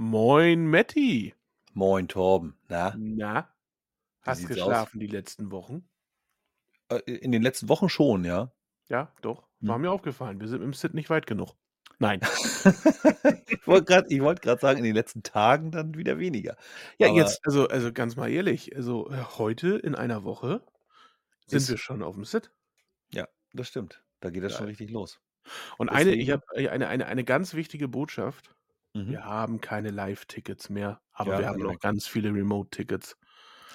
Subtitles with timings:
[0.00, 1.34] Moin, Matti.
[1.74, 2.54] Moin, Torben.
[2.68, 3.48] Na, Na,
[4.22, 4.46] hast aus?
[4.48, 5.88] geschlafen die letzten Wochen?
[6.88, 8.52] äh, in den letzten Wochen schon, ja.
[8.88, 9.48] Ja, doch.
[9.58, 9.82] War Hm.
[9.82, 10.40] mir aufgefallen.
[10.40, 11.56] Wir sind im Sit nicht weit genug.
[11.98, 12.20] Nein.
[13.50, 16.56] Ich wollte gerade grad sagen, in den letzten Tagen dann wieder weniger.
[16.98, 20.62] Ja, Aber jetzt, also, also ganz mal ehrlich, also äh, heute in einer Woche
[21.46, 22.52] sind wir schon auf dem Sit.
[23.10, 24.02] ja, das stimmt.
[24.20, 24.68] Da geht das schon Geil.
[24.68, 25.20] richtig los.
[25.76, 28.54] Und eine, ich Deswegen- habe eine, eine, eine ganz wichtige Botschaft.
[28.94, 29.08] Mhm.
[29.12, 31.80] Wir haben keine Live-Tickets mehr, aber Ja, wir haben noch weg.
[31.80, 33.16] ganz viele Remote-Tickets.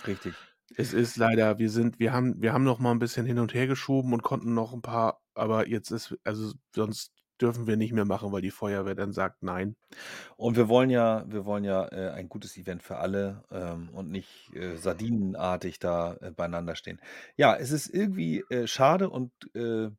[0.06, 0.36] Richtig.
[0.76, 3.54] Es ist leider, wir sind, wir haben, wir haben noch mal ein bisschen hin und
[3.54, 7.12] her geschoben und konnten noch ein paar, aber jetzt ist, also sonst
[7.42, 9.76] dürfen wir nicht mehr machen, weil die Feuerwehr dann sagt nein.
[10.38, 14.10] Und wir wollen ja, wir wollen ja äh, ein gutes Event für alle ähm, und
[14.12, 17.02] nicht äh, sardinenartig da äh, beieinander stehen.
[17.36, 19.90] Ja, es ist irgendwie äh, schade und äh,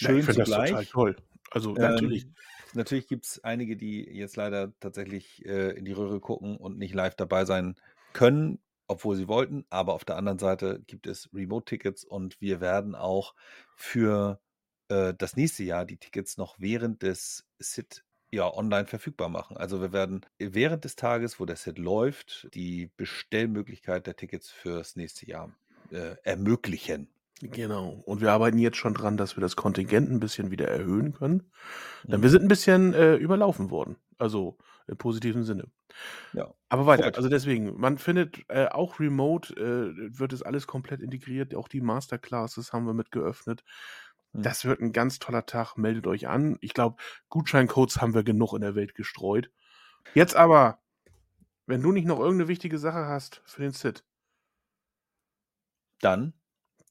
[0.00, 0.70] Ja, schön ich finde das zugleich.
[0.70, 1.16] total toll.
[1.50, 2.24] Also natürlich.
[2.24, 2.34] Ähm,
[2.74, 6.94] natürlich gibt es einige, die jetzt leider tatsächlich äh, in die Röhre gucken und nicht
[6.94, 7.76] live dabei sein
[8.12, 9.64] können, obwohl sie wollten.
[9.70, 13.34] Aber auf der anderen Seite gibt es Remote-Tickets und wir werden auch
[13.76, 14.40] für
[14.88, 19.56] äh, das nächste Jahr die Tickets noch während des SIT ja, online verfügbar machen.
[19.56, 24.96] Also wir werden während des Tages, wo der SIT läuft, die Bestellmöglichkeit der Tickets fürs
[24.96, 25.54] nächste Jahr
[25.90, 27.08] äh, ermöglichen.
[27.44, 28.00] Genau.
[28.06, 31.50] Und wir arbeiten jetzt schon dran, dass wir das Kontingent ein bisschen wieder erhöhen können.
[32.04, 32.22] Denn Mhm.
[32.22, 33.96] wir sind ein bisschen äh, überlaufen worden.
[34.16, 35.64] Also im positiven Sinne.
[36.32, 36.54] Ja.
[36.68, 37.02] Aber weiter.
[37.02, 37.16] Freut.
[37.16, 41.54] Also deswegen, man findet äh, auch remote, äh, wird es alles komplett integriert.
[41.56, 43.64] Auch die Masterclasses haben wir mit geöffnet.
[44.32, 44.42] Mhm.
[44.42, 45.76] Das wird ein ganz toller Tag.
[45.76, 46.58] Meldet euch an.
[46.60, 49.50] Ich glaube, Gutscheincodes haben wir genug in der Welt gestreut.
[50.14, 50.78] Jetzt aber,
[51.66, 54.04] wenn du nicht noch irgendeine wichtige Sache hast für den Sit,
[56.00, 56.34] Dann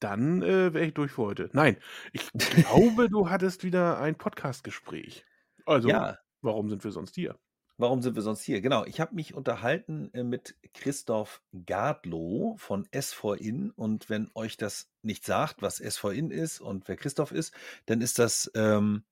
[0.01, 1.49] dann äh, wäre ich durch für heute.
[1.53, 1.77] Nein,
[2.11, 5.25] ich glaube, du hattest wieder ein Podcast-Gespräch.
[5.65, 7.37] Also, ja, warum sind wir sonst hier?
[7.77, 8.61] Warum sind wir sonst hier?
[8.61, 14.91] Genau, ich habe mich unterhalten äh, mit Christoph Gardlow von S4In und wenn euch das
[15.01, 17.53] nicht sagt, was S4In ist und wer Christoph ist,
[17.87, 19.03] dann ist das ähm,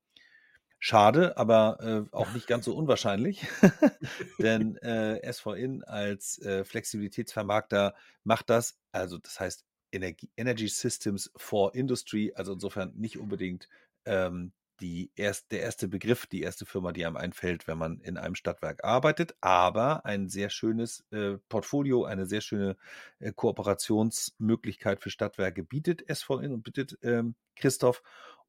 [0.78, 1.80] schade, aber
[2.12, 3.48] äh, auch nicht ganz so unwahrscheinlich,
[4.40, 11.76] denn äh, S4In als äh, Flexibilitätsvermarkter macht das, also das heißt Energie, Energy Systems for
[11.76, 13.68] Industry, also insofern nicht unbedingt
[14.06, 18.18] ähm, die erst, der erste Begriff, die erste Firma, die einem einfällt, wenn man in
[18.18, 22.78] einem Stadtwerk arbeitet, aber ein sehr schönes äh, Portfolio, eine sehr schöne
[23.20, 28.02] äh, Kooperationsmöglichkeit für Stadtwerke bietet SVN und bietet ähm, Christoph.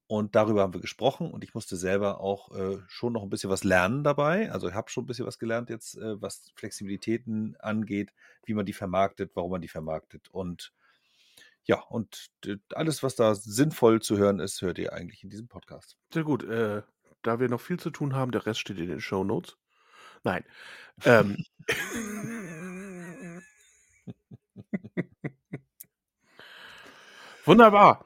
[0.06, 3.50] Und darüber haben wir gesprochen und ich musste selber auch äh, schon noch ein bisschen
[3.50, 4.50] was lernen dabei.
[4.50, 8.12] Also ich habe schon ein bisschen was gelernt jetzt, äh, was Flexibilitäten angeht,
[8.45, 10.29] wie man die vermarktet, warum man die vermarktet.
[10.33, 10.73] Und
[11.65, 15.48] ja, und äh, alles, was da sinnvoll zu hören ist, hört ihr eigentlich in diesem
[15.48, 15.97] Podcast.
[16.12, 16.44] Sehr gut.
[16.44, 16.82] Äh,
[17.22, 19.56] da wir noch viel zu tun haben, der Rest steht in den Show Notes.
[20.22, 20.44] Nein.
[21.04, 21.44] Ähm.
[27.44, 28.04] Wunderbar.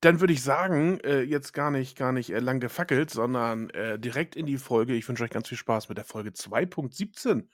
[0.00, 3.98] Dann würde ich sagen, äh, jetzt gar nicht, gar nicht äh, lang gefackelt, sondern äh,
[3.98, 4.94] direkt in die Folge.
[4.94, 7.48] Ich wünsche euch ganz viel Spaß mit der Folge 2.17.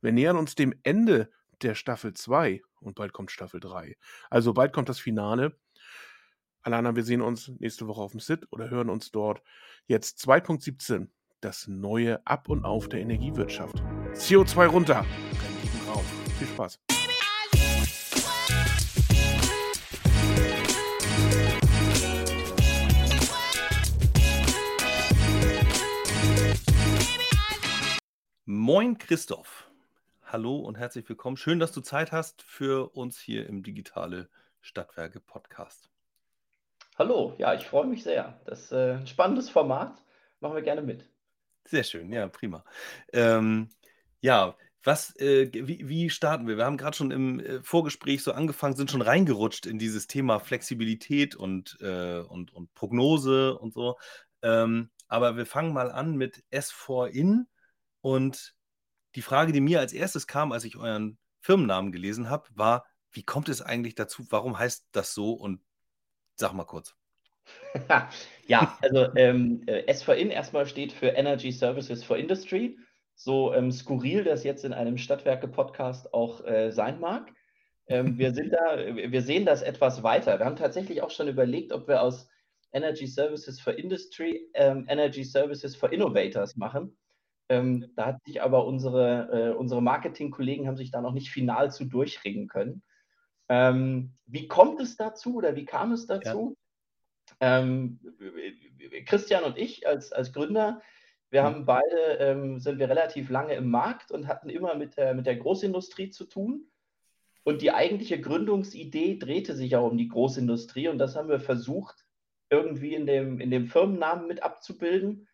[0.00, 1.30] Wir nähern uns dem Ende
[1.62, 3.96] der Staffel 2 und bald kommt Staffel 3.
[4.30, 5.56] Also bald kommt das Finale.
[6.62, 9.42] Anderen, wir sehen uns nächste Woche auf dem Sit oder hören uns dort.
[9.86, 11.08] Jetzt 2.17,
[11.40, 13.76] das neue Ab und Auf der Energiewirtschaft.
[14.14, 15.04] CO2 runter,
[15.42, 16.04] Renditen rauf.
[16.38, 16.80] Viel Spaß.
[28.46, 29.63] Moin Christoph.
[30.34, 31.36] Hallo und herzlich willkommen.
[31.36, 34.28] Schön, dass du Zeit hast für uns hier im Digitale
[34.62, 35.88] Stadtwerke Podcast.
[36.98, 38.40] Hallo, ja, ich freue mich sehr.
[38.44, 40.02] Das ist äh, ein spannendes Format.
[40.40, 41.08] Machen wir gerne mit.
[41.66, 42.64] Sehr schön, ja, prima.
[43.12, 43.68] Ähm,
[44.22, 46.56] ja, was, äh, wie, wie starten wir?
[46.56, 50.40] Wir haben gerade schon im äh, Vorgespräch so angefangen, sind schon reingerutscht in dieses Thema
[50.40, 53.98] Flexibilität und, äh, und, und Prognose und so.
[54.42, 57.44] Ähm, aber wir fangen mal an mit S4In
[58.00, 58.56] und
[59.14, 63.22] die Frage, die mir als erstes kam, als ich euren Firmennamen gelesen habe, war, wie
[63.22, 64.26] kommt es eigentlich dazu?
[64.30, 65.32] Warum heißt das so?
[65.32, 65.60] Und
[66.34, 66.94] sag mal kurz.
[68.46, 72.78] ja, also ähm, äh, S4In erstmal steht für Energy Services for Industry.
[73.14, 77.32] So ähm, skurril das jetzt in einem Stadtwerke-Podcast auch äh, sein mag.
[77.86, 80.38] Ähm, wir sind da, wir sehen das etwas weiter.
[80.38, 82.28] Wir haben tatsächlich auch schon überlegt, ob wir aus
[82.72, 86.96] Energy Services for Industry ähm, Energy Services for Innovators machen.
[87.48, 91.70] Ähm, da hat sich aber unsere, äh, unsere Marketing-Kollegen haben sich da noch nicht final
[91.70, 92.82] zu durchringen können.
[93.48, 96.56] Ähm, wie kommt es dazu oder wie kam es dazu?
[97.40, 97.58] Ja.
[97.58, 98.00] Ähm,
[99.06, 100.80] Christian und ich als, als Gründer,
[101.34, 101.46] Wir mhm.
[101.46, 105.26] haben beide, ähm, sind wir relativ lange im Markt und hatten immer mit der, mit
[105.26, 106.70] der Großindustrie zu tun.
[107.42, 112.06] Und die eigentliche Gründungsidee drehte sich auch um die Großindustrie und das haben wir versucht,
[112.50, 115.26] irgendwie in dem, in dem Firmennamen mit abzubilden.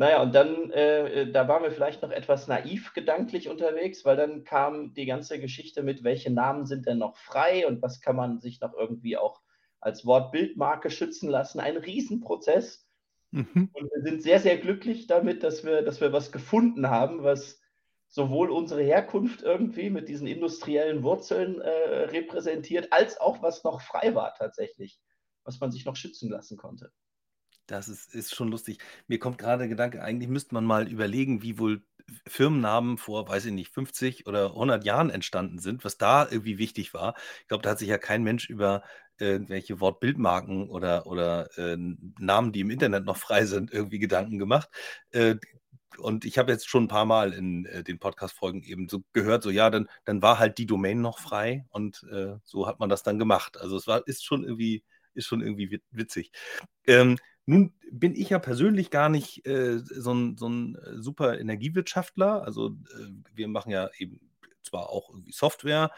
[0.00, 4.44] Naja, und dann, äh, da waren wir vielleicht noch etwas naiv gedanklich unterwegs, weil dann
[4.44, 8.40] kam die ganze Geschichte mit, welche Namen sind denn noch frei und was kann man
[8.40, 9.42] sich noch irgendwie auch
[9.78, 11.60] als Wortbildmarke schützen lassen.
[11.60, 12.88] Ein Riesenprozess.
[13.30, 13.68] Mhm.
[13.74, 17.60] Und wir sind sehr, sehr glücklich damit, dass wir, dass wir was gefunden haben, was
[18.08, 24.14] sowohl unsere Herkunft irgendwie mit diesen industriellen Wurzeln äh, repräsentiert, als auch was noch frei
[24.14, 24.98] war tatsächlich,
[25.44, 26.90] was man sich noch schützen lassen konnte.
[27.70, 28.78] Das ist, ist schon lustig.
[29.06, 31.82] Mir kommt gerade der Gedanke, eigentlich müsste man mal überlegen, wie wohl
[32.26, 36.94] Firmennamen vor, weiß ich nicht, 50 oder 100 Jahren entstanden sind, was da irgendwie wichtig
[36.94, 37.14] war.
[37.42, 38.82] Ich glaube, da hat sich ja kein Mensch über
[39.18, 41.76] irgendwelche Wortbildmarken oder, oder äh,
[42.18, 44.68] Namen, die im Internet noch frei sind, irgendwie Gedanken gemacht.
[45.10, 45.36] Äh,
[45.98, 49.42] und ich habe jetzt schon ein paar Mal in äh, den Podcast-Folgen eben so gehört,
[49.44, 52.88] so ja, dann, dann war halt die Domain noch frei und äh, so hat man
[52.88, 53.58] das dann gemacht.
[53.60, 54.82] Also es war, ist schon irgendwie,
[55.14, 56.32] ist schon irgendwie witzig.
[56.86, 57.16] Ähm,
[57.46, 62.42] nun bin ich ja persönlich gar nicht äh, so, ein, so ein äh, super Energiewirtschaftler.
[62.42, 64.20] Also äh, wir machen ja eben
[64.62, 65.90] zwar auch irgendwie Software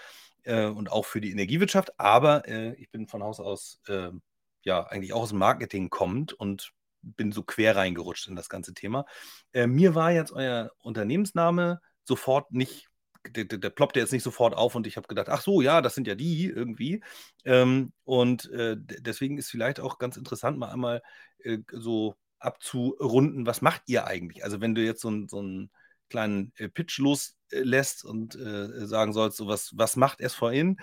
[0.44, 4.22] äh, und auch für die Energiewirtschaft, aber ich bin von Haus aus ähm,
[4.64, 6.72] ja eigentlich auch aus dem Marketing kommend und
[7.02, 9.06] bin so quer reingerutscht in das ganze Thema.
[9.52, 12.88] Äh, mir war jetzt euer Unternehmensname sofort nicht,
[13.30, 15.94] der, der, ploppte jetzt nicht sofort auf und ich habe gedacht, ach so, ja, das
[15.94, 17.02] sind ja die irgendwie.
[17.44, 21.02] Ähm, und äh, deswegen ist vielleicht auch ganz interessant, mal einmal
[21.44, 24.44] äh, so abzurunden, was macht ihr eigentlich?
[24.44, 25.70] Also wenn du jetzt so, so einen
[26.08, 30.78] kleinen äh, Pitch loslässt und äh, sagen sollst, so was, was macht SVN?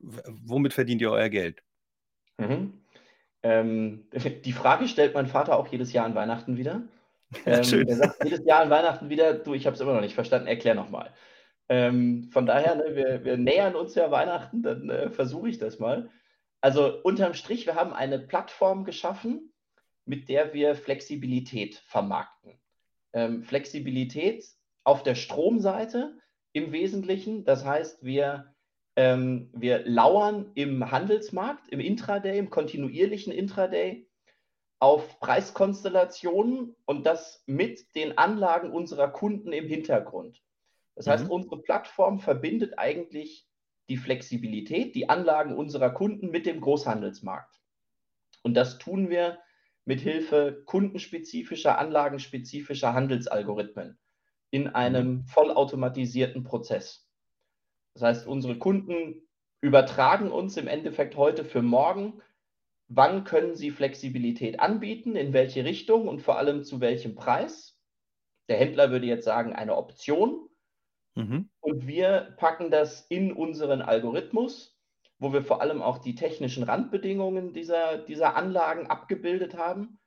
[0.00, 1.62] Womit verdient ihr euer Geld?
[2.38, 2.82] Mhm.
[3.42, 4.08] Ähm,
[4.44, 6.82] die Frage stellt mein Vater auch jedes Jahr an Weihnachten wieder.
[7.44, 7.88] Ähm, schön.
[7.88, 10.46] Er sagt jedes Jahr an Weihnachten wieder, du, ich habe es immer noch nicht verstanden,
[10.46, 11.12] erklär nochmal.
[11.68, 15.78] Ähm, von daher, ne, wir, wir, nähern uns ja Weihnachten, dann äh, versuche ich das
[15.78, 16.10] mal.
[16.60, 19.52] Also unterm Strich, wir haben eine Plattform geschaffen,
[20.04, 22.60] mit der wir Flexibilität vermarkten.
[23.12, 24.44] Ähm, Flexibilität
[24.84, 26.16] auf der Stromseite
[26.52, 28.54] im Wesentlichen, das heißt, wir
[28.96, 34.08] ähm, wir lauern im Handelsmarkt, im Intraday, im kontinuierlichen Intraday
[34.78, 40.42] auf Preiskonstellationen und das mit den Anlagen unserer Kunden im Hintergrund.
[40.94, 41.30] Das heißt, mhm.
[41.30, 43.46] unsere Plattform verbindet eigentlich
[43.88, 47.60] die Flexibilität, die Anlagen unserer Kunden mit dem Großhandelsmarkt.
[48.42, 49.38] Und das tun wir
[49.84, 53.98] mit Hilfe kundenspezifischer, anlagenspezifischer Handelsalgorithmen
[54.50, 55.24] in einem mhm.
[55.26, 57.08] vollautomatisierten Prozess.
[57.94, 59.26] Das heißt, unsere Kunden
[59.60, 62.20] übertragen uns im Endeffekt heute für morgen,
[62.88, 67.78] wann können sie Flexibilität anbieten, in welche Richtung und vor allem zu welchem Preis.
[68.48, 70.48] Der Händler würde jetzt sagen, eine Option.
[71.14, 71.48] Mhm.
[71.60, 74.78] Und wir packen das in unseren Algorithmus,
[75.18, 79.98] wo wir vor allem auch die technischen Randbedingungen dieser, dieser Anlagen abgebildet haben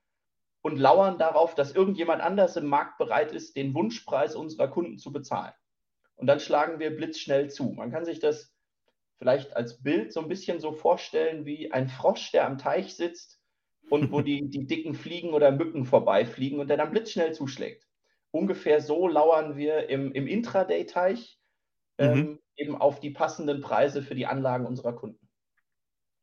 [0.61, 5.11] und lauern darauf, dass irgendjemand anders im Markt bereit ist, den Wunschpreis unserer Kunden zu
[5.11, 5.53] bezahlen
[6.19, 7.71] und dann schlagen wir blitzschnell zu.
[7.71, 8.53] Man kann sich das
[9.19, 13.39] vielleicht als Bild so ein bisschen so vorstellen wie ein Frosch, der am Teich sitzt
[13.89, 17.85] und wo die, die dicken Fliegen oder Mücken vorbeifliegen und der dann blitzschnell zuschlägt.
[18.31, 21.39] Ungefähr so lauern wir im, im Intraday-Teich
[21.97, 22.39] ähm, mhm.
[22.55, 25.27] eben auf die passenden Preise für die Anlagen unserer Kunden.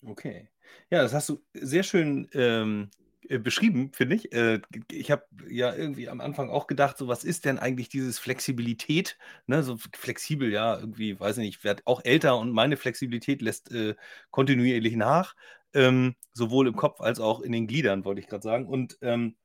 [0.04, 0.48] Okay.
[0.90, 2.90] Ja, das hast du sehr schön ähm,
[3.28, 4.32] äh, beschrieben, finde ich.
[4.32, 8.18] Äh, ich habe ja irgendwie am Anfang auch gedacht, so was ist denn eigentlich dieses
[8.18, 9.18] Flexibilität?
[9.46, 13.42] Ne, so flexibel, ja, irgendwie, weiß ich nicht, ich werde auch älter und meine Flexibilität
[13.42, 13.94] lässt äh,
[14.30, 15.34] kontinuierlich nach,
[15.74, 18.66] ähm, sowohl im Kopf als auch in den Gliedern, wollte ich gerade sagen.
[18.66, 19.36] Und ähm,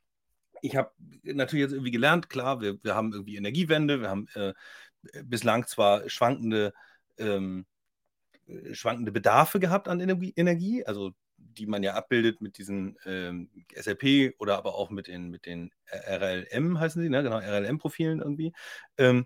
[0.62, 0.92] ich habe
[1.24, 4.54] natürlich jetzt irgendwie gelernt, klar, wir, wir haben irgendwie Energiewende, wir haben äh,
[5.24, 6.74] bislang zwar schwankende
[7.18, 7.66] ähm,
[8.48, 11.14] äh, schwankende Bedarfe gehabt an Energie, Energie, also
[11.58, 15.72] die man ja abbildet mit diesen ähm, SLP oder aber auch mit den, mit den
[15.92, 17.24] RLM heißen sie, ne?
[17.24, 18.54] genau, RLM-Profilen irgendwie.
[18.98, 19.26] Ähm,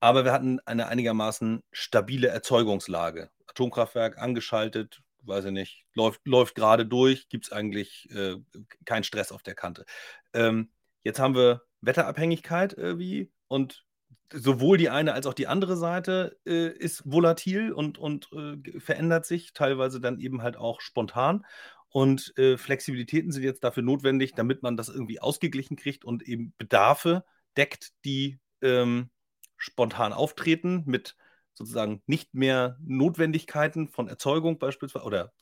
[0.00, 3.30] aber wir hatten eine einigermaßen stabile Erzeugungslage.
[3.46, 8.36] Atomkraftwerk angeschaltet, weiß ich nicht, läuft, läuft gerade durch, gibt es eigentlich äh,
[8.84, 9.84] keinen Stress auf der Kante.
[10.32, 10.70] Ähm,
[11.02, 13.84] jetzt haben wir Wetterabhängigkeit irgendwie und
[14.32, 19.26] sowohl die eine als auch die andere Seite äh, ist volatil und, und äh, verändert
[19.26, 21.46] sich, teilweise dann eben halt auch spontan.
[21.90, 26.52] Und äh, Flexibilitäten sind jetzt dafür notwendig, damit man das irgendwie ausgeglichen kriegt und eben
[26.58, 27.24] Bedarfe
[27.56, 29.10] deckt, die ähm,
[29.56, 31.16] spontan auftreten mit
[31.54, 35.32] sozusagen nicht mehr Notwendigkeiten von Erzeugung beispielsweise oder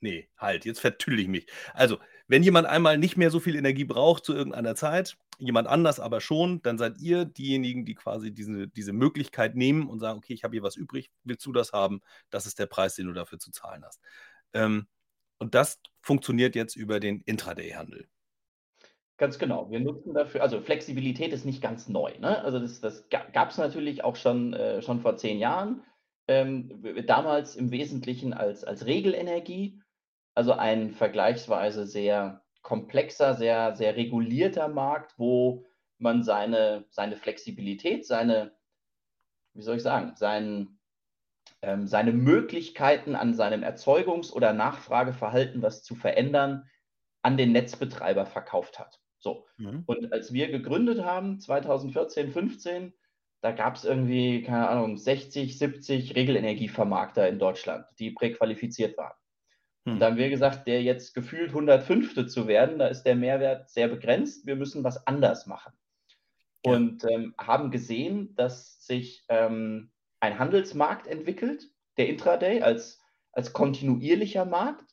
[0.00, 1.46] nee, halt, jetzt vertülle ich mich.
[1.72, 6.00] Also wenn jemand einmal nicht mehr so viel Energie braucht zu irgendeiner Zeit, jemand anders
[6.00, 10.32] aber schon, dann seid ihr diejenigen, die quasi diese, diese Möglichkeit nehmen und sagen, okay,
[10.32, 12.00] ich habe hier was übrig, willst du das haben?
[12.30, 14.00] Das ist der Preis, den du dafür zu zahlen hast.
[14.54, 14.86] Ähm,
[15.38, 18.08] und das funktioniert jetzt über den Intraday-Handel.
[19.18, 19.70] Ganz genau.
[19.70, 22.18] Wir nutzen dafür, also Flexibilität ist nicht ganz neu.
[22.18, 22.42] Ne?
[22.42, 25.82] Also das, das gab es natürlich auch schon, äh, schon vor zehn Jahren.
[26.28, 29.80] Ähm, damals im Wesentlichen als, als Regelenergie,
[30.36, 35.64] also ein vergleichsweise sehr komplexer, sehr, sehr regulierter Markt, wo
[35.98, 38.52] man seine, seine Flexibilität, seine,
[39.54, 40.78] wie soll ich sagen, sein,
[41.62, 46.68] ähm, seine Möglichkeiten an seinem Erzeugungs- oder Nachfrageverhalten was zu verändern,
[47.22, 49.00] an den Netzbetreiber verkauft hat.
[49.18, 49.46] So.
[49.56, 49.84] Mhm.
[49.86, 52.92] Und als wir gegründet haben, 2014, 15,
[53.40, 59.16] da gab es irgendwie, keine Ahnung, 60, 70 Regelenergievermarkter in Deutschland, die präqualifiziert waren.
[59.86, 59.92] Mhm.
[59.92, 62.26] Und da haben wir gesagt, der jetzt gefühlt 105.
[62.26, 64.46] zu werden, da ist der Mehrwert sehr begrenzt.
[64.46, 65.72] Wir müssen was anders machen.
[66.64, 66.72] Ja.
[66.72, 73.00] Und ähm, haben gesehen, dass sich ähm, ein Handelsmarkt entwickelt, der Intraday als,
[73.32, 74.84] als kontinuierlicher Markt,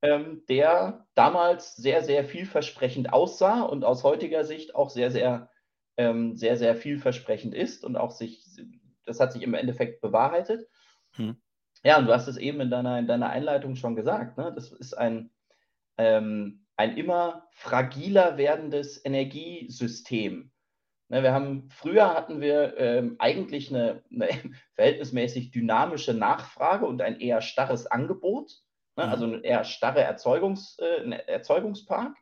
[0.00, 5.50] ähm, der damals sehr, sehr vielversprechend aussah und aus heutiger Sicht auch sehr, sehr,
[5.98, 8.44] ähm, sehr, sehr vielversprechend ist und auch sich,
[9.04, 10.66] das hat sich im Endeffekt bewahrheitet.
[11.12, 11.36] Hm.
[11.84, 14.52] Ja, und du hast es eben in deiner, in deiner Einleitung schon gesagt, ne?
[14.54, 15.30] das ist ein,
[15.98, 20.52] ähm, ein immer fragiler werdendes Energiesystem.
[21.08, 24.28] Ne, wir haben, früher hatten wir ähm, eigentlich eine, eine,
[24.74, 28.52] verhältnismäßig dynamische Nachfrage und ein eher starres Angebot.
[28.96, 29.04] Ne?
[29.04, 29.34] Also mhm.
[29.34, 32.16] ein eher starre Erzeugungs, äh, Erzeugungspark.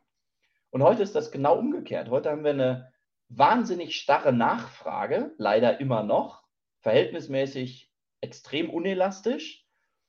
[0.71, 2.09] Und heute ist das genau umgekehrt.
[2.09, 2.91] Heute haben wir eine
[3.29, 6.43] wahnsinnig starre Nachfrage, leider immer noch,
[6.79, 7.90] verhältnismäßig
[8.21, 9.65] extrem unelastisch,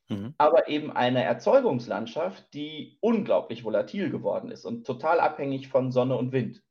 [0.09, 0.35] mhm.
[0.39, 6.33] aber eben eine Erzeugungslandschaft, die unglaublich volatil geworden ist und total abhängig von Sonne und
[6.33, 6.63] Wind.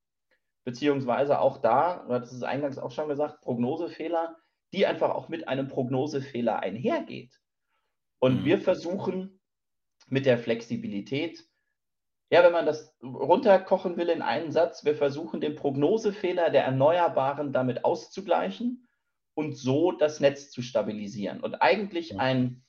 [0.63, 4.37] Beziehungsweise auch da, das ist eingangs auch schon gesagt, Prognosefehler,
[4.73, 7.41] die einfach auch mit einem Prognosefehler einhergeht.
[8.19, 8.45] Und mhm.
[8.45, 9.41] wir versuchen
[10.07, 11.43] mit der Flexibilität.
[12.29, 17.51] Ja, wenn man das runterkochen will in einen Satz, wir versuchen den Prognosefehler der Erneuerbaren
[17.51, 18.87] damit auszugleichen
[19.33, 21.39] und so das Netz zu stabilisieren.
[21.39, 22.63] Und eigentlich ein,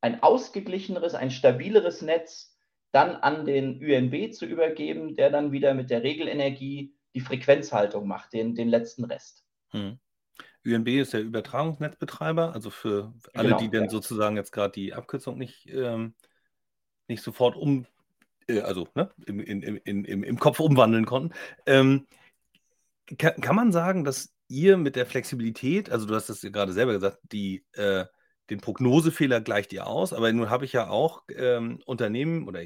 [0.00, 2.56] ein ausgeglicheneres, ein stabileres Netz
[2.92, 8.32] dann an den ÜNB zu übergeben, der dann wieder mit der Regelenergie die Frequenzhaltung macht,
[8.32, 9.44] den, den letzten Rest.
[9.70, 9.98] Hm.
[10.64, 13.90] ÜNB ist der Übertragungsnetzbetreiber, also für alle, genau, die denn ja.
[13.90, 16.14] sozusagen jetzt gerade die Abkürzung nicht ähm,
[17.08, 17.86] nicht sofort um,
[18.46, 21.34] äh, also ne, im, in, im, im Kopf umwandeln konnten.
[21.66, 22.06] Ähm,
[23.16, 26.72] kann, kann man sagen, dass ihr mit der Flexibilität, also du hast das ja gerade
[26.72, 28.06] selber gesagt, die, äh,
[28.50, 32.62] den Prognosefehler gleicht ihr aus, aber nun habe ich ja auch ähm, Unternehmen oder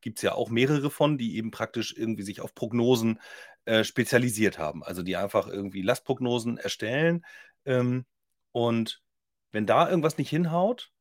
[0.00, 3.20] gibt es ja auch mehrere von, die eben praktisch irgendwie sich auf Prognosen
[3.64, 4.82] äh, spezialisiert haben.
[4.82, 7.24] Also die einfach irgendwie Lastprognosen erstellen.
[7.64, 8.04] Ähm,
[8.52, 9.02] und
[9.52, 10.92] wenn da irgendwas nicht hinhaut,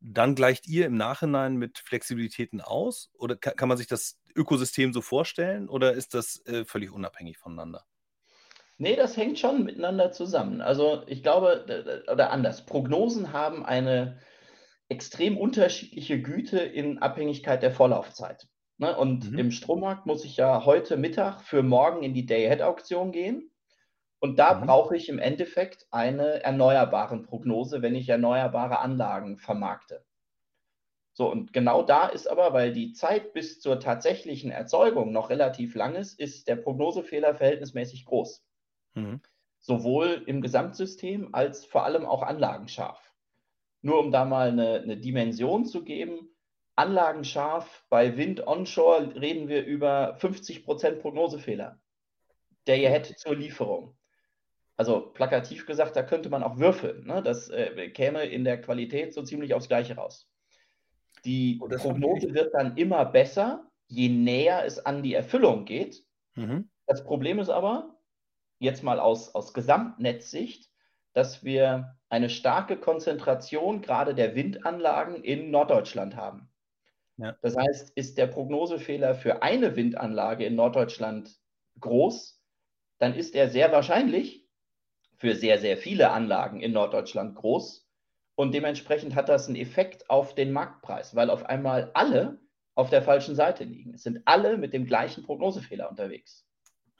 [0.00, 3.10] dann gleicht ihr im Nachhinein mit Flexibilitäten aus?
[3.14, 5.68] Oder kann, kann man sich das Ökosystem so vorstellen?
[5.68, 7.84] Oder ist das äh, völlig unabhängig voneinander?
[8.76, 10.60] Nee, das hängt schon miteinander zusammen.
[10.60, 14.18] Also ich glaube, oder anders, Prognosen haben eine
[14.88, 18.48] extrem unterschiedliche Güte in Abhängigkeit der Vorlaufzeit.
[18.78, 18.96] Ne?
[18.96, 19.38] Und mhm.
[19.38, 23.50] im Strommarkt muss ich ja heute Mittag für morgen in die Day-Ahead-Auktion gehen.
[24.18, 24.66] Und da mhm.
[24.66, 30.04] brauche ich im Endeffekt eine erneuerbaren Prognose, wenn ich erneuerbare Anlagen vermarkte.
[31.12, 35.76] So, und genau da ist aber, weil die Zeit bis zur tatsächlichen Erzeugung noch relativ
[35.76, 38.44] lang ist, ist der Prognosefehler verhältnismäßig groß.
[38.94, 39.20] Mhm.
[39.60, 43.12] Sowohl im Gesamtsystem als vor allem auch anlagenscharf.
[43.82, 46.30] Nur um da mal eine, eine Dimension zu geben,
[46.76, 51.80] anlagenscharf bei Wind onshore reden wir über 50% Prognosefehler.
[52.66, 53.96] Der ihr hätte zur Lieferung
[54.76, 57.06] also plakativ gesagt, da könnte man auch würfeln.
[57.06, 57.22] Ne?
[57.22, 60.28] Das äh, käme in der Qualität so ziemlich aufs Gleiche raus.
[61.24, 66.04] Die oh, Prognose wird dann immer besser, je näher es an die Erfüllung geht.
[66.34, 66.68] Mhm.
[66.86, 67.93] Das Problem ist aber,
[68.58, 70.70] jetzt mal aus, aus Gesamtnetzsicht,
[71.12, 76.48] dass wir eine starke Konzentration gerade der Windanlagen in Norddeutschland haben.
[77.16, 77.36] Ja.
[77.42, 81.36] Das heißt, ist der Prognosefehler für eine Windanlage in Norddeutschland
[81.80, 82.40] groß,
[82.98, 84.48] dann ist er sehr wahrscheinlich
[85.16, 87.88] für sehr, sehr viele Anlagen in Norddeutschland groß.
[88.34, 92.40] Und dementsprechend hat das einen Effekt auf den Marktpreis, weil auf einmal alle
[92.74, 93.94] auf der falschen Seite liegen.
[93.94, 96.44] Es sind alle mit dem gleichen Prognosefehler unterwegs.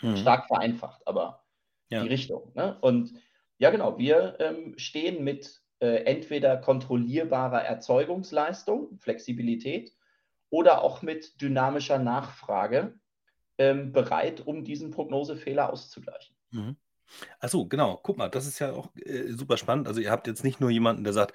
[0.00, 0.16] Mhm.
[0.16, 1.43] Stark vereinfacht, aber
[1.94, 2.02] ja.
[2.02, 2.52] die Richtung.
[2.54, 2.76] Ne?
[2.80, 3.14] Und
[3.58, 9.92] ja, genau, wir ähm, stehen mit äh, entweder kontrollierbarer Erzeugungsleistung, Flexibilität,
[10.50, 12.94] oder auch mit dynamischer Nachfrage
[13.58, 16.36] ähm, bereit, um diesen Prognosefehler auszugleichen.
[16.50, 16.76] Mhm.
[17.40, 17.98] Achso, genau.
[18.02, 19.88] Guck mal, das ist ja auch äh, super spannend.
[19.88, 21.34] Also ihr habt jetzt nicht nur jemanden, der sagt,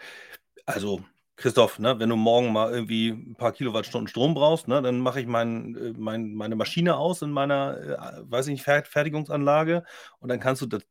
[0.66, 1.02] also
[1.40, 5.22] Christoph, ne, wenn du morgen mal irgendwie ein paar Kilowattstunden Strom brauchst, ne, dann mache
[5.22, 9.86] ich mein, äh, mein, meine Maschine aus in meiner, äh, weiß ich nicht, Fertigungsanlage
[10.20, 10.84] und dann kannst du, das,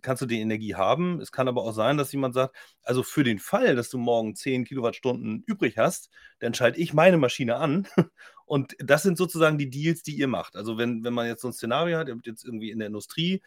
[0.00, 1.20] kannst du die Energie haben.
[1.20, 4.34] Es kann aber auch sein, dass jemand sagt, also für den Fall, dass du morgen
[4.34, 7.86] 10 Kilowattstunden übrig hast, dann schalte ich meine Maschine an
[8.46, 10.56] und das sind sozusagen die Deals, die ihr macht.
[10.56, 12.88] Also wenn, wenn man jetzt so ein Szenario hat, ihr habt jetzt irgendwie in der
[12.88, 13.42] Industrie,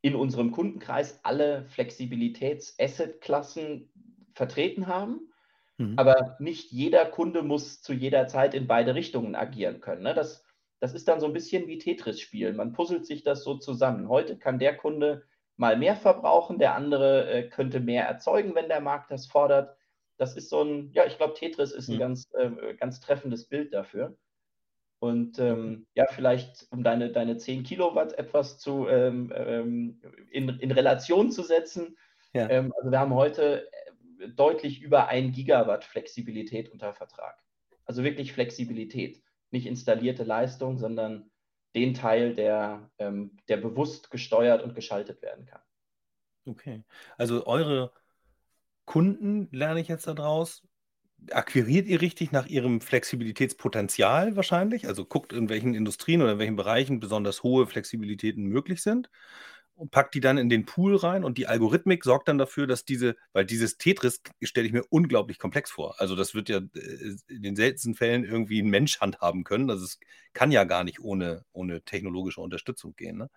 [0.00, 3.90] in unserem Kundenkreis alle Flexibilitäts-Asset-Klassen
[4.38, 5.30] vertreten haben.
[5.76, 5.98] Mhm.
[5.98, 10.02] Aber nicht jeder Kunde muss zu jeder Zeit in beide Richtungen agieren können.
[10.02, 10.14] Ne?
[10.14, 10.44] Das,
[10.80, 12.56] das ist dann so ein bisschen wie Tetris-Spielen.
[12.56, 14.08] Man puzzelt sich das so zusammen.
[14.08, 15.24] Heute kann der Kunde
[15.56, 19.76] mal mehr verbrauchen, der andere äh, könnte mehr erzeugen, wenn der Markt das fordert.
[20.16, 22.00] Das ist so ein, ja, ich glaube, Tetris ist ein mhm.
[22.00, 24.16] ganz, äh, ganz treffendes Bild dafür.
[25.00, 30.72] Und ähm, ja, vielleicht, um deine, deine 10 Kilowatt etwas zu, ähm, ähm, in, in
[30.72, 31.96] Relation zu setzen.
[32.32, 32.50] Ja.
[32.50, 33.68] Ähm, also wir haben heute
[34.36, 37.42] deutlich über ein Gigawatt Flexibilität unter Vertrag.
[37.84, 41.30] Also wirklich Flexibilität, nicht installierte Leistung, sondern
[41.74, 45.62] den Teil, der, ähm, der bewusst gesteuert und geschaltet werden kann.
[46.46, 46.84] Okay,
[47.16, 47.92] also eure
[48.84, 50.66] Kunden, lerne ich jetzt daraus,
[51.30, 54.86] akquiriert ihr richtig nach ihrem Flexibilitätspotenzial wahrscheinlich?
[54.86, 59.10] Also guckt, in welchen Industrien oder in welchen Bereichen besonders hohe Flexibilitäten möglich sind
[59.78, 62.84] und packt die dann in den Pool rein und die Algorithmik sorgt dann dafür, dass
[62.84, 65.94] diese, weil dieses Tetris stelle ich mir unglaublich komplex vor.
[66.00, 69.70] Also das wird ja äh, in den seltensten Fällen irgendwie ein Mensch handhaben können.
[69.70, 70.00] Also es
[70.32, 73.18] kann ja gar nicht ohne, ohne technologische Unterstützung gehen.
[73.18, 73.30] Ne?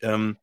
[0.00, 0.36] Ähm,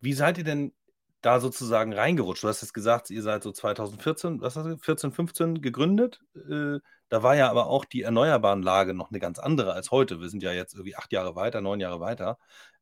[0.00, 0.72] wie seid ihr denn
[1.20, 2.42] da sozusagen reingerutscht?
[2.42, 6.22] Du hast jetzt gesagt, ihr seid so 2014, was hast du, 14, 15 gegründet.
[6.34, 6.78] Äh,
[7.10, 10.20] da war ja aber auch die erneuerbaren Lage noch eine ganz andere als heute.
[10.22, 12.38] Wir sind ja jetzt irgendwie acht Jahre weiter, neun Jahre weiter.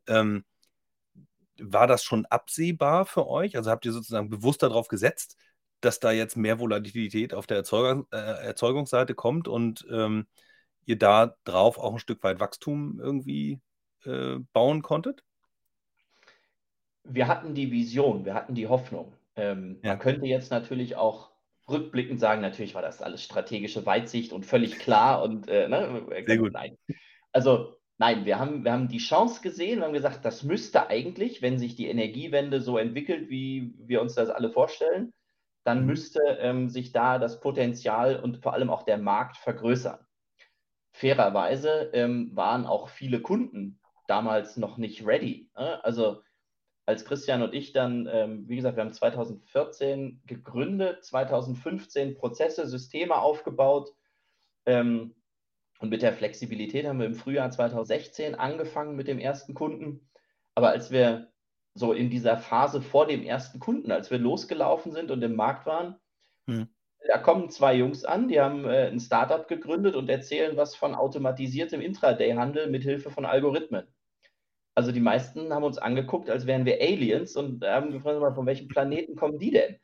[0.07, 0.45] Ähm,
[1.61, 3.57] war das schon absehbar für euch?
[3.57, 5.37] Also habt ihr sozusagen bewusst darauf gesetzt,
[5.81, 10.27] dass da jetzt mehr Volatilität auf der Erzeugung, äh, Erzeugungsseite kommt und ähm,
[10.85, 13.61] ihr da drauf auch ein Stück weit Wachstum irgendwie
[14.05, 15.23] äh, bauen konntet?
[17.05, 19.13] Wir hatten die Vision, wir hatten die Hoffnung.
[19.37, 19.91] Ähm, ja.
[19.91, 21.31] Man könnte jetzt natürlich auch
[21.69, 26.39] rückblickend sagen, natürlich war das alles strategische Weitsicht und völlig klar und äh, ne, Sehr
[26.39, 26.53] gut.
[26.53, 26.79] Nein.
[27.33, 31.41] Also Nein, wir haben, wir haben die Chance gesehen, wir haben gesagt, das müsste eigentlich,
[31.41, 35.15] wenn sich die Energiewende so entwickelt, wie wir uns das alle vorstellen,
[35.65, 35.87] dann mhm.
[35.87, 39.99] müsste ähm, sich da das Potenzial und vor allem auch der Markt vergrößern.
[40.93, 45.51] Fairerweise ähm, waren auch viele Kunden damals noch nicht ready.
[45.57, 45.83] Ne?
[45.85, 46.23] Also
[46.87, 53.17] als Christian und ich dann, ähm, wie gesagt, wir haben 2014 gegründet, 2015 Prozesse, Systeme
[53.17, 53.91] aufgebaut.
[54.67, 55.16] Ähm,
[55.79, 60.09] und mit der Flexibilität haben wir im Frühjahr 2016 angefangen mit dem ersten Kunden.
[60.55, 61.33] Aber als wir
[61.75, 65.67] so in dieser Phase vor dem ersten Kunden, als wir losgelaufen sind und im Markt
[65.67, 65.97] waren,
[66.47, 66.69] hm.
[67.07, 70.95] da kommen zwei Jungs an, die haben äh, ein Startup gegründet und erzählen was von
[70.95, 73.87] automatisiertem Intraday-Handel mit Hilfe von Algorithmen.
[74.75, 78.69] Also die meisten haben uns angeguckt, als wären wir Aliens und haben gefragt, von welchem
[78.69, 79.79] Planeten kommen die denn?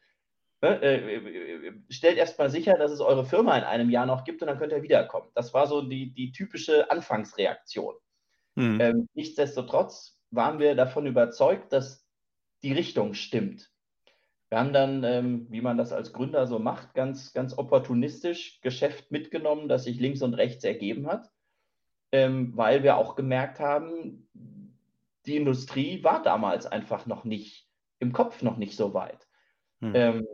[0.62, 4.42] Ne, äh, äh, stellt erstmal sicher, dass es eure Firma in einem Jahr noch gibt
[4.42, 5.28] und dann könnt ihr wiederkommen.
[5.34, 7.94] Das war so die, die typische Anfangsreaktion.
[8.54, 8.80] Mhm.
[8.80, 12.06] Ähm, nichtsdestotrotz waren wir davon überzeugt, dass
[12.62, 13.72] die Richtung stimmt.
[14.50, 19.10] Wir haben dann, ähm, wie man das als Gründer so macht, ganz, ganz opportunistisch Geschäft
[19.10, 21.28] mitgenommen, das sich links und rechts ergeben hat,
[22.12, 24.28] ähm, weil wir auch gemerkt haben,
[25.26, 27.66] die Industrie war damals einfach noch nicht
[27.98, 29.26] im Kopf noch nicht so weit.
[29.82, 29.92] Hm.
[29.94, 30.26] Ähm,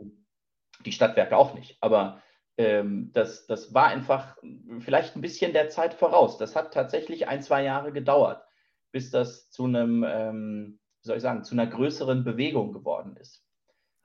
[0.85, 2.21] die Stadtwerke auch nicht, aber
[2.57, 4.37] ähm, das, das war einfach
[4.79, 6.37] vielleicht ein bisschen der Zeit voraus.
[6.37, 8.43] Das hat tatsächlich ein, zwei Jahre gedauert,
[8.91, 13.43] bis das zu einem, ähm, wie soll ich sagen, zu einer größeren Bewegung geworden ist.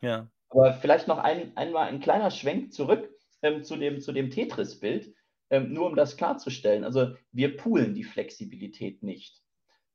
[0.00, 0.28] Ja.
[0.50, 3.10] Aber vielleicht noch ein, einmal ein kleiner Schwenk zurück
[3.42, 5.14] ähm, zu dem, zu dem Tetris-Bild,
[5.50, 6.84] ähm, nur um das klarzustellen.
[6.84, 9.42] Also wir poolen die Flexibilität nicht,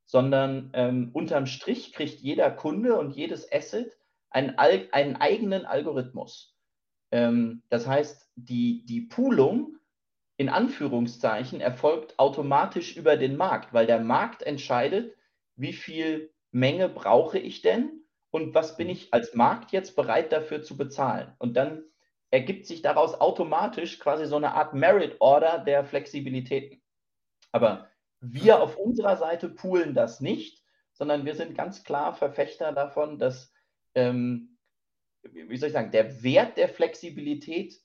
[0.05, 3.98] sondern ähm, unterm Strich kriegt jeder Kunde und jedes Asset
[4.29, 6.55] einen, einen eigenen Algorithmus.
[7.11, 9.77] Ähm, das heißt, die, die Poolung
[10.37, 15.15] in Anführungszeichen erfolgt automatisch über den Markt, weil der Markt entscheidet,
[15.55, 20.63] wie viel Menge brauche ich denn und was bin ich als Markt jetzt bereit dafür
[20.63, 21.33] zu bezahlen.
[21.39, 21.83] Und dann
[22.31, 26.81] ergibt sich daraus automatisch quasi so eine Art Merit Order der Flexibilitäten.
[27.51, 27.89] Aber
[28.21, 30.63] wir auf unserer Seite poolen das nicht,
[30.93, 33.51] sondern wir sind ganz klar Verfechter davon, dass,
[33.95, 34.58] ähm,
[35.23, 37.80] wie soll ich sagen, der Wert der Flexibilität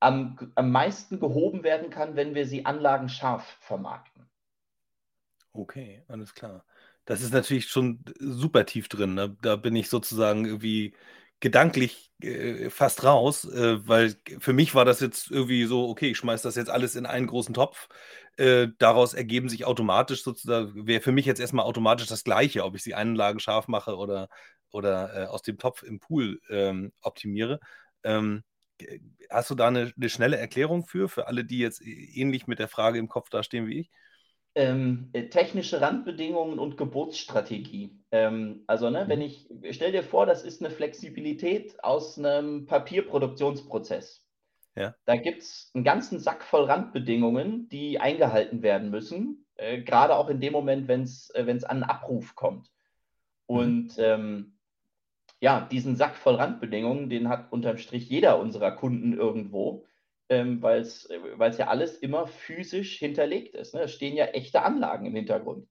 [0.00, 4.28] am, am meisten gehoben werden kann, wenn wir sie anlagenscharf vermarkten.
[5.52, 6.64] Okay, alles klar.
[7.04, 9.14] Das ist natürlich schon super tief drin.
[9.14, 9.36] Ne?
[9.42, 10.94] Da bin ich sozusagen irgendwie
[11.40, 16.18] gedanklich äh, fast raus, äh, weil für mich war das jetzt irgendwie so, okay, ich
[16.18, 17.88] schmeiße das jetzt alles in einen großen Topf.
[18.36, 22.74] Äh, daraus ergeben sich automatisch sozusagen, wäre für mich jetzt erstmal automatisch das Gleiche, ob
[22.76, 24.28] ich sie Einlagen scharf mache oder,
[24.72, 27.60] oder äh, aus dem Topf im Pool ähm, optimiere.
[28.04, 28.42] Ähm,
[29.30, 32.68] hast du da eine, eine schnelle Erklärung für, für alle, die jetzt ähnlich mit der
[32.68, 33.90] Frage im Kopf dastehen wie ich?
[34.58, 37.96] ähm, äh, technische Randbedingungen und Geburtsstrategie.
[38.10, 39.24] Ähm, also, ne, wenn mhm.
[39.24, 44.26] ich, stell dir vor, das ist eine Flexibilität aus einem Papierproduktionsprozess.
[44.74, 44.96] Ja.
[45.04, 50.28] Da gibt es einen ganzen Sack voll Randbedingungen, die eingehalten werden müssen, äh, gerade auch
[50.28, 52.68] in dem Moment, wenn es äh, an Abruf kommt.
[53.46, 53.56] Mhm.
[53.56, 54.57] Und ähm,
[55.40, 59.86] ja, diesen Sack voll Randbedingungen, den hat unterm Strich jeder unserer Kunden irgendwo
[60.28, 61.08] ähm, weil es
[61.58, 63.74] ja alles immer physisch hinterlegt ist.
[63.74, 63.82] Ne?
[63.82, 65.68] Es stehen ja echte Anlagen im Hintergrund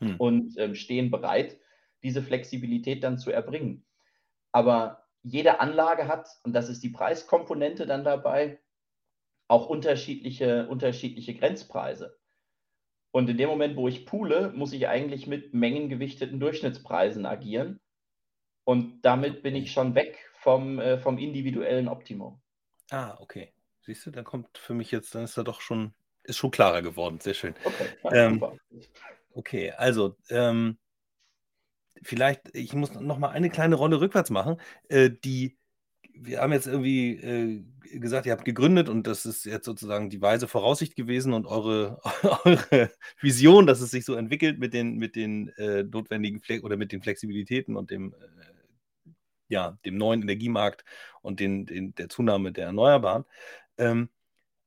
[0.00, 0.16] hm.
[0.18, 1.58] und ähm, stehen bereit,
[2.02, 3.86] diese Flexibilität dann zu erbringen.
[4.52, 8.60] Aber jede Anlage hat, und das ist die Preiskomponente dann dabei,
[9.48, 12.18] auch unterschiedliche, unterschiedliche Grenzpreise.
[13.12, 17.80] Und in dem Moment, wo ich poole, muss ich eigentlich mit mengengewichteten Durchschnittspreisen agieren.
[18.64, 22.40] Und damit bin ich schon weg vom, äh, vom individuellen Optimum.
[22.90, 23.52] Ah, okay.
[23.82, 26.82] Siehst du, dann kommt für mich jetzt, dann ist er doch schon, ist schon klarer
[26.82, 27.20] geworden.
[27.20, 27.54] Sehr schön.
[27.64, 28.42] Okay, ähm,
[29.32, 30.78] okay also ähm,
[32.02, 34.56] vielleicht, ich muss noch mal eine kleine Rolle rückwärts machen.
[34.88, 35.58] Äh, die,
[36.14, 37.64] wir haben jetzt irgendwie äh,
[37.98, 42.00] gesagt, ihr habt gegründet und das ist jetzt sozusagen die weise Voraussicht gewesen und eure,
[42.44, 46.76] eure Vision, dass es sich so entwickelt mit den, mit den äh, notwendigen Fle oder
[46.76, 48.16] mit den Flexibilitäten und dem, äh,
[49.48, 50.84] ja, dem neuen Energiemarkt
[51.22, 53.24] und den, den, der Zunahme der Erneuerbaren.
[53.78, 54.08] Ähm,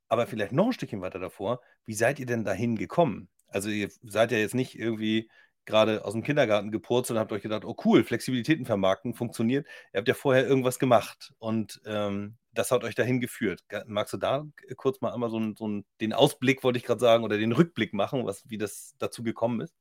[0.10, 3.30] aber vielleicht noch ein Stückchen weiter davor, wie seid ihr denn dahin gekommen?
[3.48, 5.30] Also ihr seid ja jetzt nicht irgendwie
[5.66, 9.68] gerade aus dem Kindergarten gepurzelt und habt euch gedacht, oh cool, Flexibilitäten vermarkten, funktioniert.
[9.94, 13.63] Ihr habt ja vorher irgendwas gemacht und ähm, das hat euch dahin geführt.
[13.86, 14.46] Magst du da
[14.78, 17.52] kurz mal einmal so, einen, so einen, den Ausblick, wollte ich gerade sagen, oder den
[17.52, 19.76] Rückblick machen, was, wie das dazu gekommen ist?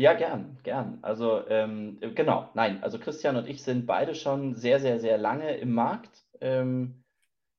[0.00, 1.00] Ja, gern, gern.
[1.02, 5.56] Also ähm, genau, nein, also Christian und ich sind beide schon sehr, sehr, sehr lange
[5.56, 6.24] im Markt.
[6.40, 7.02] Ähm,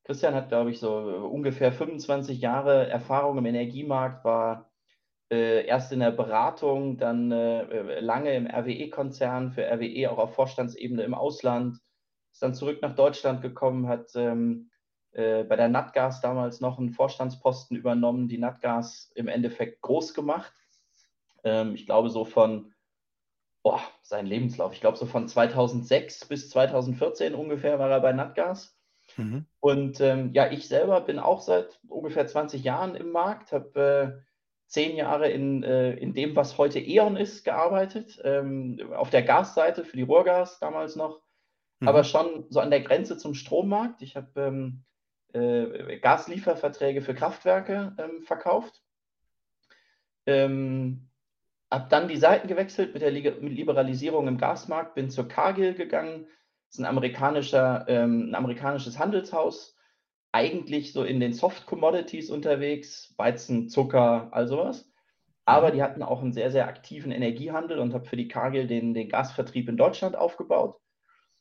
[0.06, 0.90] Christian hat, glaube ich, so
[1.30, 4.72] ungefähr 25 Jahre Erfahrung im Energiemarkt, war
[5.30, 11.04] äh, erst in der Beratung, dann äh, lange im RWE-Konzern, für RWE auch auf Vorstandsebene
[11.04, 11.78] im Ausland,
[12.32, 14.70] ist dann zurück nach Deutschland gekommen, hat ähm,
[15.12, 20.54] äh, bei der Natgas damals noch einen Vorstandsposten übernommen, die Natgas im Endeffekt groß gemacht.
[21.44, 22.74] Ähm, ich glaube, so von
[23.64, 28.78] boah, sein Lebenslauf, ich glaube, so von 2006 bis 2014 ungefähr war er bei Natgas.
[29.18, 29.46] Mhm.
[29.60, 34.30] Und ähm, ja, ich selber bin auch seit ungefähr 20 Jahren im Markt, habe äh,
[34.68, 39.84] zehn Jahre in, äh, in dem, was heute E.ON ist, gearbeitet, ähm, auf der Gasseite
[39.84, 41.22] für die Ruhrgas damals noch,
[41.80, 41.88] mhm.
[41.88, 44.02] aber schon so an der Grenze zum Strommarkt.
[44.04, 44.84] Ich habe ähm,
[45.34, 48.84] äh, Gaslieferverträge für Kraftwerke ähm, verkauft.
[50.28, 51.09] Ähm,
[51.72, 56.26] habe dann die Seiten gewechselt mit der Liberalisierung im Gasmarkt, bin zur Cargill gegangen.
[56.68, 59.76] Das ist ein, amerikanischer, ähm, ein amerikanisches Handelshaus,
[60.32, 64.92] eigentlich so in den Soft Commodities unterwegs, Weizen, Zucker, all sowas.
[65.46, 65.74] Aber mhm.
[65.74, 69.10] die hatten auch einen sehr, sehr aktiven Energiehandel und habe für die Cargill den, den
[69.10, 70.80] Gasvertrieb in Deutschland aufgebaut.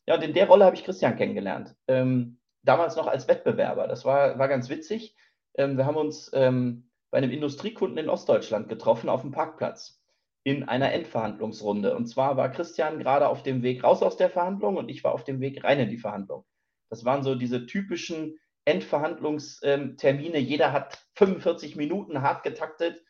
[0.07, 1.75] Ja, und in der Rolle habe ich Christian kennengelernt.
[1.87, 3.87] Ähm, damals noch als Wettbewerber.
[3.87, 5.17] Das war, war ganz witzig.
[5.55, 9.98] Ähm, wir haben uns ähm, bei einem Industriekunden in Ostdeutschland getroffen auf dem Parkplatz
[10.45, 11.95] in einer Endverhandlungsrunde.
[11.97, 15.13] Und zwar war Christian gerade auf dem Weg raus aus der Verhandlung und ich war
[15.13, 16.45] auf dem Weg rein in die Verhandlung.
[16.89, 20.39] Das waren so diese typischen Endverhandlungstermine.
[20.39, 23.03] Jeder hat 45 Minuten hart getaktet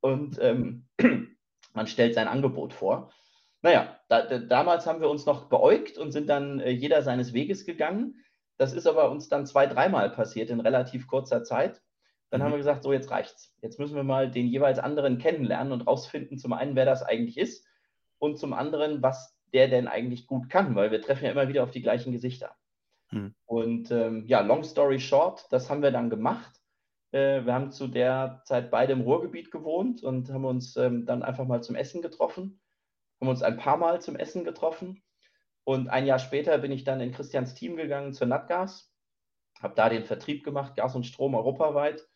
[0.00, 0.86] und ähm,
[1.74, 3.12] man stellt sein Angebot vor.
[3.62, 7.32] Naja, da, da, damals haben wir uns noch beäugt und sind dann äh, jeder seines
[7.32, 8.24] Weges gegangen.
[8.56, 11.82] Das ist aber uns dann zwei, dreimal passiert in relativ kurzer Zeit.
[12.30, 12.44] Dann mhm.
[12.44, 13.56] haben wir gesagt, so jetzt reicht's.
[13.60, 17.38] Jetzt müssen wir mal den jeweils anderen kennenlernen und rausfinden, zum einen, wer das eigentlich
[17.38, 17.66] ist
[18.18, 21.64] und zum anderen, was der denn eigentlich gut kann, weil wir treffen ja immer wieder
[21.64, 22.54] auf die gleichen Gesichter.
[23.10, 23.34] Mhm.
[23.46, 26.60] Und ähm, ja, long story short, das haben wir dann gemacht.
[27.10, 31.22] Äh, wir haben zu der Zeit beide im Ruhrgebiet gewohnt und haben uns ähm, dann
[31.22, 32.60] einfach mal zum Essen getroffen
[33.20, 35.02] haben uns ein paar Mal zum Essen getroffen.
[35.64, 38.92] Und ein Jahr später bin ich dann in Christians Team gegangen zur Natgas,
[39.60, 42.08] habe da den Vertrieb gemacht, Gas und Strom europaweit.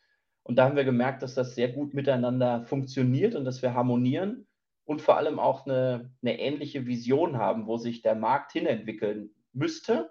[0.45, 4.47] Und da haben wir gemerkt, dass das sehr gut miteinander funktioniert und dass wir harmonieren
[4.85, 10.11] und vor allem auch eine, eine ähnliche Vision haben, wo sich der Markt hinentwickeln müsste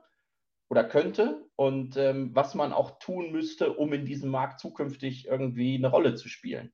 [0.70, 5.76] oder könnte und ähm, was man auch tun müsste, um in diesem Markt zukünftig irgendwie
[5.76, 6.74] eine Rolle zu spielen.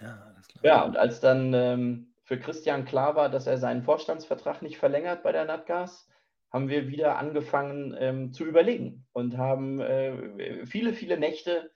[0.00, 4.78] Ja, ja und als dann ähm, für Christian klar war, dass er seinen Vorstandsvertrag nicht
[4.78, 6.08] verlängert bei der Natgas,
[6.52, 11.72] haben wir wieder angefangen ähm, zu überlegen und haben äh, viele, viele Nächte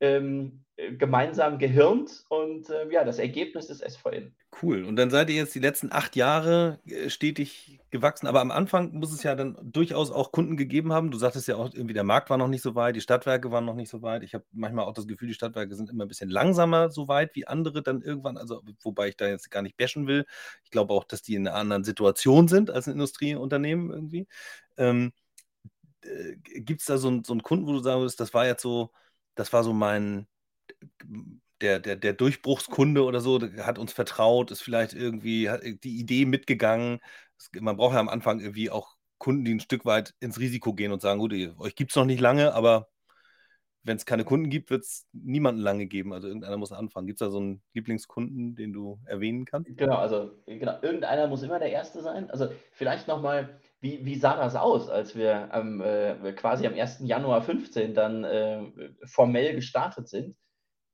[0.00, 0.64] ähm,
[0.96, 4.32] gemeinsam gehirnt und äh, ja, das Ergebnis ist SVN.
[4.62, 4.84] Cool.
[4.84, 8.28] Und dann seid ihr jetzt die letzten acht Jahre äh, stetig gewachsen.
[8.28, 11.10] Aber am Anfang muss es ja dann durchaus auch Kunden gegeben haben.
[11.10, 13.64] Du sagtest ja auch irgendwie, der Markt war noch nicht so weit, die Stadtwerke waren
[13.64, 14.22] noch nicht so weit.
[14.22, 17.34] Ich habe manchmal auch das Gefühl, die Stadtwerke sind immer ein bisschen langsamer so weit
[17.34, 18.36] wie andere dann irgendwann.
[18.36, 20.26] Also, wobei ich da jetzt gar nicht bashen will.
[20.62, 24.28] Ich glaube auch, dass die in einer anderen Situation sind als ein Industrieunternehmen irgendwie.
[24.76, 25.12] Ähm,
[26.02, 28.62] äh, Gibt es da so, so einen Kunden, wo du sagen würdest, das war jetzt
[28.62, 28.92] so,
[29.38, 30.26] das war so mein
[31.60, 35.50] der, der, der Durchbruchskunde oder so hat uns vertraut, ist vielleicht irgendwie
[35.82, 37.00] die Idee mitgegangen.
[37.58, 40.92] Man braucht ja am Anfang irgendwie auch Kunden, die ein Stück weit ins Risiko gehen
[40.92, 42.88] und sagen, gut, euch gibt es noch nicht lange, aber
[43.82, 46.12] wenn es keine Kunden gibt, wird es niemanden lange geben.
[46.12, 47.06] Also irgendeiner muss anfangen.
[47.06, 49.70] Gibt es da so einen Lieblingskunden, den du erwähnen kannst?
[49.76, 52.30] Genau, also genau, irgendeiner muss immer der Erste sein.
[52.30, 57.00] Also vielleicht nochmal, wie, wie sah das aus, als wir am, äh, quasi am 1.
[57.04, 58.62] Januar 15 dann äh,
[59.04, 60.36] formell gestartet sind?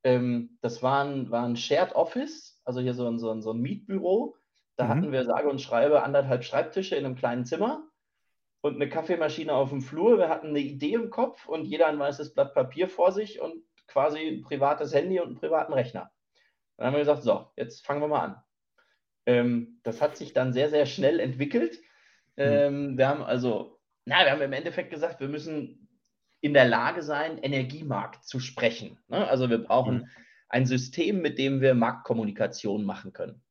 [0.03, 3.53] Ähm, das war ein, war ein Shared Office, also hier so ein, so ein, so
[3.53, 4.37] ein Mietbüro.
[4.77, 4.89] Da mhm.
[4.89, 7.89] hatten wir sage und schreibe anderthalb Schreibtische in einem kleinen Zimmer
[8.61, 10.19] und eine Kaffeemaschine auf dem Flur.
[10.19, 13.63] Wir hatten eine Idee im Kopf und jeder ein weißes Blatt Papier vor sich und
[13.87, 16.11] quasi ein privates Handy und einen privaten Rechner.
[16.77, 18.43] Dann haben wir gesagt, so, jetzt fangen wir mal an.
[19.27, 21.79] Ähm, das hat sich dann sehr, sehr schnell entwickelt.
[22.37, 22.43] Mhm.
[22.43, 25.89] Ähm, wir haben also, na, wir haben im Endeffekt gesagt, wir müssen
[26.41, 28.99] in der Lage sein, Energiemarkt zu sprechen.
[29.09, 29.27] Ne?
[29.27, 30.09] Also wir brauchen mhm.
[30.49, 33.43] ein System, mit dem wir Marktkommunikation machen können.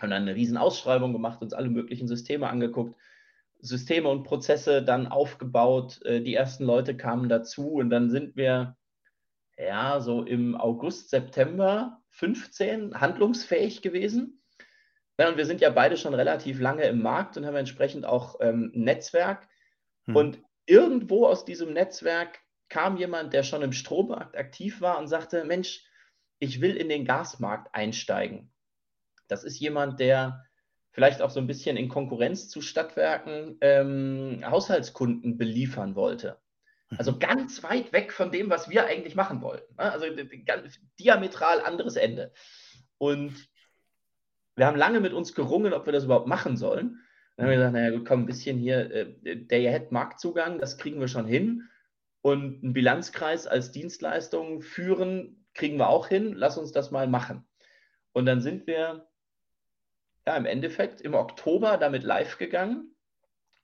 [0.00, 2.94] Haben dann eine riesen Ausschreibung gemacht, uns alle möglichen Systeme angeguckt,
[3.58, 6.00] Systeme und Prozesse dann aufgebaut.
[6.04, 8.76] Äh, die ersten Leute kamen dazu und dann sind wir
[9.58, 14.39] ja so im August, September 15 handlungsfähig gewesen.
[15.20, 18.40] Ja, und wir sind ja beide schon relativ lange im Markt und haben entsprechend auch
[18.40, 19.46] ähm, ein Netzwerk.
[20.06, 20.16] Hm.
[20.16, 22.38] Und irgendwo aus diesem Netzwerk
[22.70, 25.84] kam jemand, der schon im Strommarkt aktiv war und sagte, Mensch,
[26.38, 28.50] ich will in den Gasmarkt einsteigen.
[29.28, 30.46] Das ist jemand, der
[30.90, 36.40] vielleicht auch so ein bisschen in Konkurrenz zu Stadtwerken ähm, Haushaltskunden beliefern wollte.
[36.96, 37.18] Also mhm.
[37.18, 39.74] ganz weit weg von dem, was wir eigentlich machen wollten.
[39.74, 39.92] Ne?
[39.92, 40.06] Also
[40.98, 42.32] diametral anderes Ende.
[42.96, 43.49] Und
[44.56, 46.98] wir haben lange mit uns gerungen, ob wir das überhaupt machen sollen.
[47.36, 51.00] Dann haben wir gesagt, naja, komm, ein bisschen hier, äh, der hat Marktzugang, das kriegen
[51.00, 51.68] wir schon hin.
[52.22, 56.34] Und einen Bilanzkreis als Dienstleistung führen, kriegen wir auch hin.
[56.34, 57.46] Lass uns das mal machen.
[58.12, 59.08] Und dann sind wir
[60.26, 62.94] ja im Endeffekt im Oktober damit live gegangen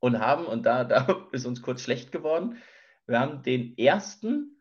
[0.01, 2.59] und haben, und da, da ist uns kurz schlecht geworden,
[3.07, 4.61] wir haben den ersten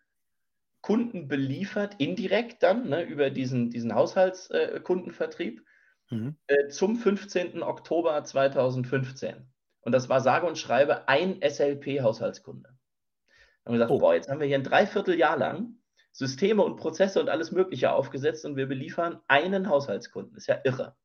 [0.81, 5.59] Kunden beliefert, indirekt dann, ne, über diesen, diesen Haushaltskundenvertrieb.
[5.59, 5.63] Äh,
[6.09, 6.35] mhm.
[6.47, 7.63] äh, zum 15.
[7.63, 9.47] Oktober 2015.
[9.81, 12.69] Und das war sage und schreibe ein SLP-Haushaltskunde.
[13.65, 13.99] Haben gesagt, oh.
[13.99, 15.75] boah, jetzt haben wir hier ein Dreivierteljahr lang
[16.11, 20.37] Systeme und Prozesse und alles Mögliche aufgesetzt und wir beliefern einen Haushaltskunden.
[20.37, 20.95] Ist ja irre.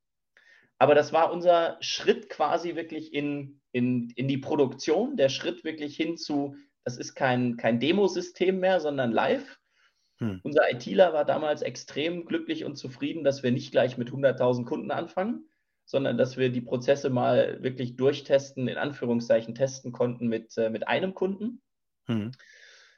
[0.78, 5.96] Aber das war unser Schritt quasi wirklich in, in, in die Produktion, der Schritt wirklich
[5.96, 9.60] hin zu, das ist kein, kein Demosystem mehr, sondern live.
[10.20, 10.40] Hm.
[10.42, 14.90] Unser ITler war damals extrem glücklich und zufrieden, dass wir nicht gleich mit 100.000 Kunden
[14.90, 15.48] anfangen,
[15.87, 20.87] sondern dass wir die Prozesse mal wirklich durchtesten, in Anführungszeichen testen konnten mit, äh, mit
[20.87, 21.62] einem Kunden.
[22.06, 22.33] Hm.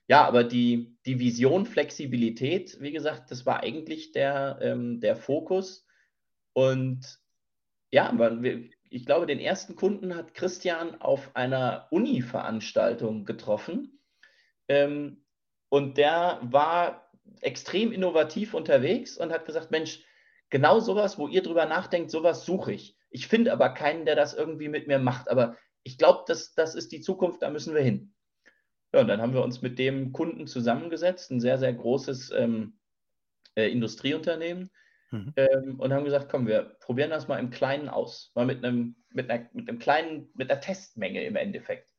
[0.08, 5.86] Ja, aber die, die Vision Flexibilität, wie gesagt, das war eigentlich der, ähm, der Fokus.
[6.52, 7.18] Und
[7.90, 14.00] ja, wir, ich glaube, den ersten Kunden hat Christian auf einer Uni-Veranstaltung getroffen.
[14.68, 15.24] Ähm,
[15.68, 17.01] und der war
[17.40, 20.04] extrem innovativ unterwegs und hat gesagt, Mensch,
[20.50, 22.96] genau sowas, wo ihr drüber nachdenkt, sowas suche ich.
[23.10, 25.28] Ich finde aber keinen, der das irgendwie mit mir macht.
[25.28, 28.14] Aber ich glaube, das, das ist die Zukunft, da müssen wir hin.
[28.92, 32.78] Ja, und dann haben wir uns mit dem Kunden zusammengesetzt, ein sehr, sehr großes ähm,
[33.54, 34.70] äh, Industrieunternehmen,
[35.10, 35.32] mhm.
[35.36, 38.96] ähm, und haben gesagt, komm, wir probieren das mal im Kleinen aus, mal mit einem,
[39.10, 41.90] mit einer, mit einem kleinen, mit einer Testmenge im Endeffekt.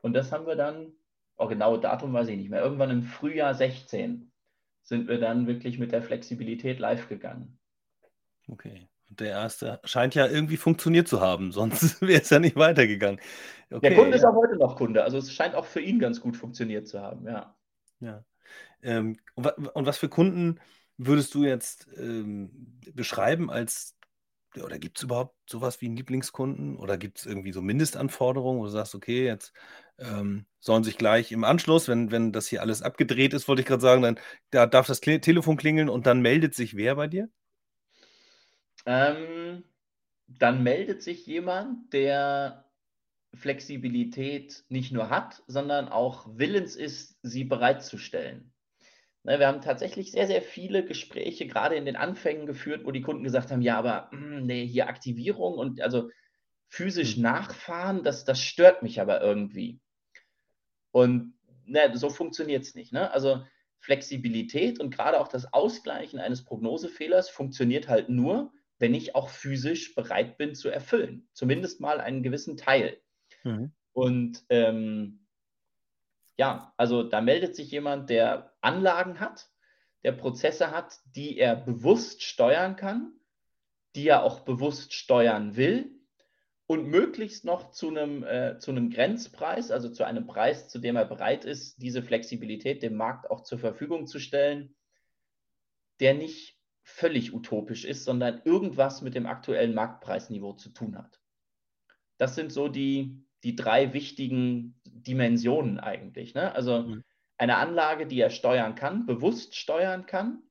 [0.00, 0.92] Und das haben wir dann,
[1.36, 4.30] oh, genaue Datum weiß ich nicht mehr, irgendwann im Frühjahr 16
[4.84, 7.58] sind wir dann wirklich mit der Flexibilität live gegangen.
[8.48, 8.86] Okay.
[9.08, 13.20] Der erste scheint ja irgendwie funktioniert zu haben, sonst wäre es ja nicht weitergegangen.
[13.70, 14.16] Okay, der Kunde ja.
[14.16, 17.00] ist auch heute noch Kunde, also es scheint auch für ihn ganz gut funktioniert zu
[17.00, 17.56] haben, ja.
[18.00, 18.24] Ja.
[18.82, 20.60] Ähm, und, und, was für Kunden
[20.98, 23.93] würdest du jetzt ähm, beschreiben als,
[24.62, 28.64] oder gibt es überhaupt sowas wie einen Lieblingskunden oder gibt es irgendwie so Mindestanforderungen, wo
[28.64, 29.52] du sagst, okay, jetzt
[29.98, 33.66] ähm, sollen sich gleich im Anschluss, wenn, wenn das hier alles abgedreht ist, wollte ich
[33.66, 37.28] gerade sagen, dann da darf das Telefon klingeln und dann meldet sich wer bei dir?
[38.86, 39.64] Ähm,
[40.26, 42.64] dann meldet sich jemand, der
[43.34, 48.53] Flexibilität nicht nur hat, sondern auch willens ist, sie bereitzustellen.
[49.24, 53.00] Ne, wir haben tatsächlich sehr, sehr viele Gespräche gerade in den Anfängen geführt, wo die
[53.00, 56.10] Kunden gesagt haben, ja, aber hm, nee, hier Aktivierung und also
[56.68, 57.22] physisch hm.
[57.22, 59.80] nachfahren, das, das stört mich aber irgendwie.
[60.90, 61.34] Und
[61.64, 62.92] ne, so funktioniert es nicht.
[62.92, 63.10] Ne?
[63.12, 63.42] Also
[63.78, 69.94] Flexibilität und gerade auch das Ausgleichen eines Prognosefehlers funktioniert halt nur, wenn ich auch physisch
[69.94, 71.28] bereit bin zu erfüllen.
[71.32, 72.98] Zumindest mal einen gewissen Teil.
[73.42, 73.72] Mhm.
[73.92, 75.23] Und ähm,
[76.36, 79.48] ja, also da meldet sich jemand, der Anlagen hat,
[80.02, 83.12] der Prozesse hat, die er bewusst steuern kann,
[83.94, 85.94] die er auch bewusst steuern will
[86.66, 90.96] und möglichst noch zu einem, äh, zu einem Grenzpreis, also zu einem Preis, zu dem
[90.96, 94.74] er bereit ist, diese Flexibilität dem Markt auch zur Verfügung zu stellen,
[96.00, 101.20] der nicht völlig utopisch ist, sondern irgendwas mit dem aktuellen Marktpreisniveau zu tun hat.
[102.18, 106.34] Das sind so die, die drei wichtigen Dimensionen eigentlich.
[106.34, 106.54] Ne?
[106.54, 107.04] Also mhm.
[107.36, 110.42] eine Anlage, die er steuern kann, bewusst steuern kann,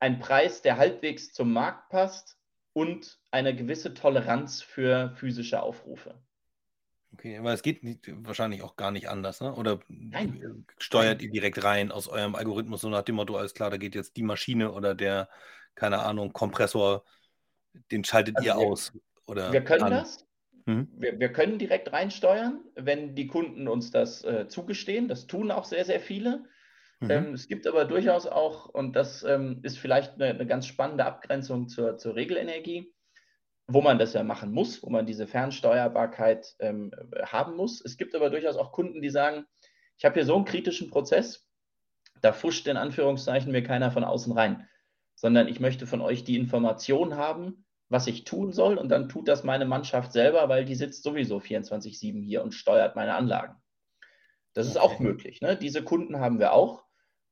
[0.00, 2.38] ein Preis, der halbwegs zum Markt passt
[2.72, 6.20] und eine gewisse Toleranz für physische Aufrufe.
[7.12, 9.52] Okay, aber es geht nicht, wahrscheinlich auch gar nicht anders, ne?
[9.54, 10.66] Oder Nein.
[10.78, 13.94] steuert ihr direkt rein aus eurem Algorithmus so nach dem Motto, alles klar, da geht
[13.94, 15.28] jetzt die Maschine oder der,
[15.74, 17.04] keine Ahnung, Kompressor,
[17.90, 18.92] den schaltet also ihr wir, aus?
[19.26, 19.90] Oder wir können an.
[19.90, 20.27] das.
[20.68, 20.86] Mhm.
[20.98, 25.08] Wir, wir, können direkt reinsteuern, wenn die Kunden uns das äh, zugestehen.
[25.08, 26.44] Das tun auch sehr, sehr viele.
[27.00, 27.10] Mhm.
[27.10, 31.06] Ähm, es gibt aber durchaus auch, und das ähm, ist vielleicht eine, eine, ganz spannende
[31.06, 32.92] Abgrenzung zur, zur Regelenergie,
[33.66, 36.90] wo man das ja machen muss, wo man diese Fernsteuerbarkeit ähm,
[37.22, 37.82] haben muss.
[37.82, 39.46] Es gibt aber durchaus auch Kunden, die sagen,
[39.96, 41.48] ich habe hier so einen kritischen Prozess,
[42.20, 44.68] da fuscht in Anführungszeichen mir keiner von außen rein,
[45.14, 49.28] sondern ich möchte von euch die Information haben, was ich tun soll und dann tut
[49.28, 53.56] das meine Mannschaft selber, weil die sitzt sowieso 24-7 hier und steuert meine Anlagen.
[54.52, 55.40] Das ist auch möglich.
[55.40, 55.56] Ne?
[55.56, 56.84] Diese Kunden haben wir auch.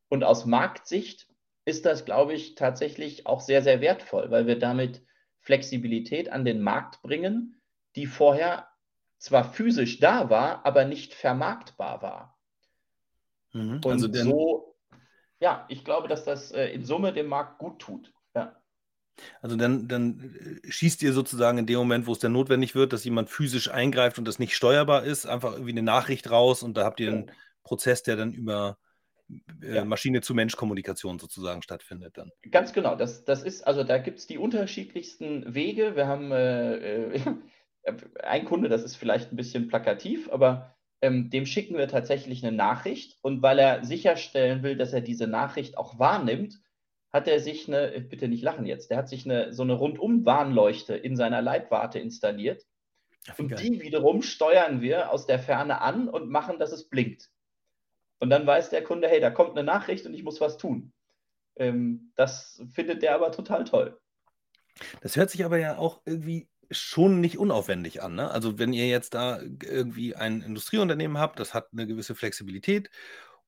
[0.08, 1.28] Und aus Marktsicht
[1.64, 5.04] ist das, glaube ich, tatsächlich auch sehr, sehr wertvoll, weil wir damit
[5.40, 7.60] Flexibilität an den Markt bringen,
[7.96, 8.68] die vorher
[9.18, 12.38] zwar physisch da war, aber nicht vermarktbar war.
[13.52, 14.76] Mhm, Und also so,
[15.40, 18.12] ja, ich glaube, dass das äh, in Summe dem Markt gut tut.
[19.40, 22.92] Also dann, dann äh, schießt ihr sozusagen in dem Moment, wo es dann notwendig wird,
[22.92, 26.76] dass jemand physisch eingreift und das nicht steuerbar ist, einfach irgendwie eine Nachricht raus und
[26.76, 28.78] da habt ihr einen Prozess, der dann über
[29.62, 29.84] äh, ja.
[29.84, 32.30] Maschine-zu-Mensch-Kommunikation sozusagen stattfindet dann.
[32.50, 32.96] Ganz genau.
[32.96, 35.96] Das, das ist, also da gibt es die unterschiedlichsten Wege.
[35.96, 37.20] Wir haben äh, äh
[38.22, 42.56] ein Kunde, das ist vielleicht ein bisschen plakativ, aber ähm, dem schicken wir tatsächlich eine
[42.56, 46.58] Nachricht und weil er sicherstellen will, dass er diese Nachricht auch wahrnimmt,
[47.16, 49.72] hat er sich eine, äh, bitte nicht lachen jetzt, der hat sich eine, so eine
[49.72, 52.64] Rundum-Warnleuchte in seiner Leitwarte installiert.
[53.28, 53.58] Ach, und geil.
[53.60, 57.30] die wiederum steuern wir aus der Ferne an und machen, dass es blinkt.
[58.18, 60.92] Und dann weiß der Kunde, hey, da kommt eine Nachricht und ich muss was tun.
[61.56, 63.98] Ähm, das findet der aber total toll.
[65.00, 68.14] Das hört sich aber ja auch irgendwie schon nicht unaufwendig an.
[68.14, 68.30] Ne?
[68.30, 72.90] Also wenn ihr jetzt da irgendwie ein Industrieunternehmen habt, das hat eine gewisse Flexibilität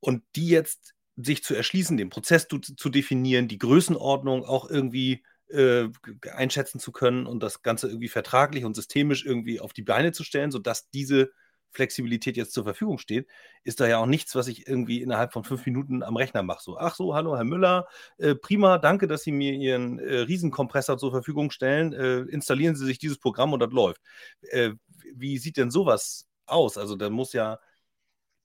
[0.00, 5.24] und die jetzt sich zu erschließen, den Prozess zu, zu definieren, die Größenordnung auch irgendwie
[5.48, 5.88] äh,
[6.32, 10.22] einschätzen zu können und das Ganze irgendwie vertraglich und systemisch irgendwie auf die Beine zu
[10.22, 11.30] stellen, sodass diese
[11.70, 13.28] Flexibilität jetzt zur Verfügung steht,
[13.62, 16.62] ist da ja auch nichts, was ich irgendwie innerhalb von fünf Minuten am Rechner mache.
[16.62, 20.98] So, ach so, hallo, Herr Müller, äh, prima, danke, dass Sie mir Ihren äh, Riesenkompressor
[20.98, 21.92] zur Verfügung stellen.
[21.92, 24.00] Äh, installieren Sie sich dieses Programm und das läuft.
[24.42, 24.72] Äh,
[25.14, 26.78] wie sieht denn sowas aus?
[26.78, 27.58] Also, da muss ja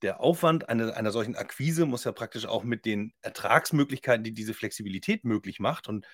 [0.04, 4.54] der Aufwand einer, einer solchen Akquise muss ja praktisch auch mit den Ertragsmöglichkeiten, die diese
[4.54, 6.06] Flexibilität möglich macht und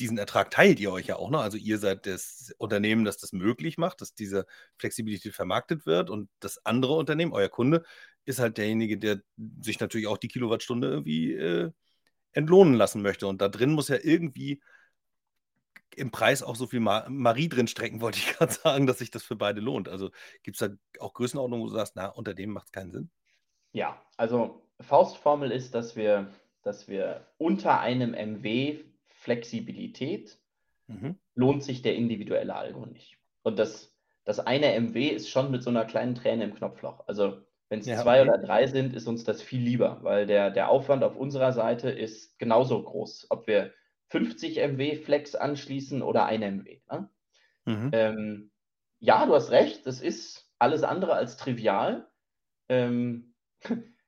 [0.00, 1.40] diesen Ertrag teilt ihr euch ja auch noch.
[1.40, 4.46] Also ihr seid das Unternehmen, das das möglich macht, dass diese
[4.78, 6.10] Flexibilität vermarktet wird.
[6.10, 7.84] Und das andere Unternehmen, euer Kunde,
[8.24, 9.22] ist halt derjenige, der
[9.62, 11.70] sich natürlich auch die Kilowattstunde irgendwie äh,
[12.32, 13.26] entlohnen lassen möchte.
[13.26, 14.60] Und da drin muss ja irgendwie
[15.96, 19.22] im Preis auch so viel Marie drin strecken, wollte ich gerade sagen, dass sich das
[19.22, 19.88] für beide lohnt.
[19.88, 20.10] Also
[20.42, 23.10] gibt es da auch Größenordnungen, wo du sagst, na, unter dem macht es keinen Sinn?
[23.76, 26.28] Ja, also Faustformel ist, dass wir,
[26.62, 30.38] dass wir unter einem MW Flexibilität
[30.86, 31.18] mhm.
[31.34, 33.18] lohnt sich der individuelle Algo nicht.
[33.42, 37.06] Und das, das eine MW ist schon mit so einer kleinen Träne im Knopfloch.
[37.06, 38.30] Also wenn es ja, zwei okay.
[38.30, 41.90] oder drei sind, ist uns das viel lieber, weil der, der Aufwand auf unserer Seite
[41.90, 43.26] ist genauso groß.
[43.28, 43.74] Ob wir
[44.08, 46.80] 50 MW Flex anschließen oder ein MW.
[46.90, 47.10] Ne?
[47.66, 47.90] Mhm.
[47.92, 48.50] Ähm,
[49.00, 52.08] ja, du hast recht, das ist alles andere als trivial.
[52.70, 53.34] Ähm,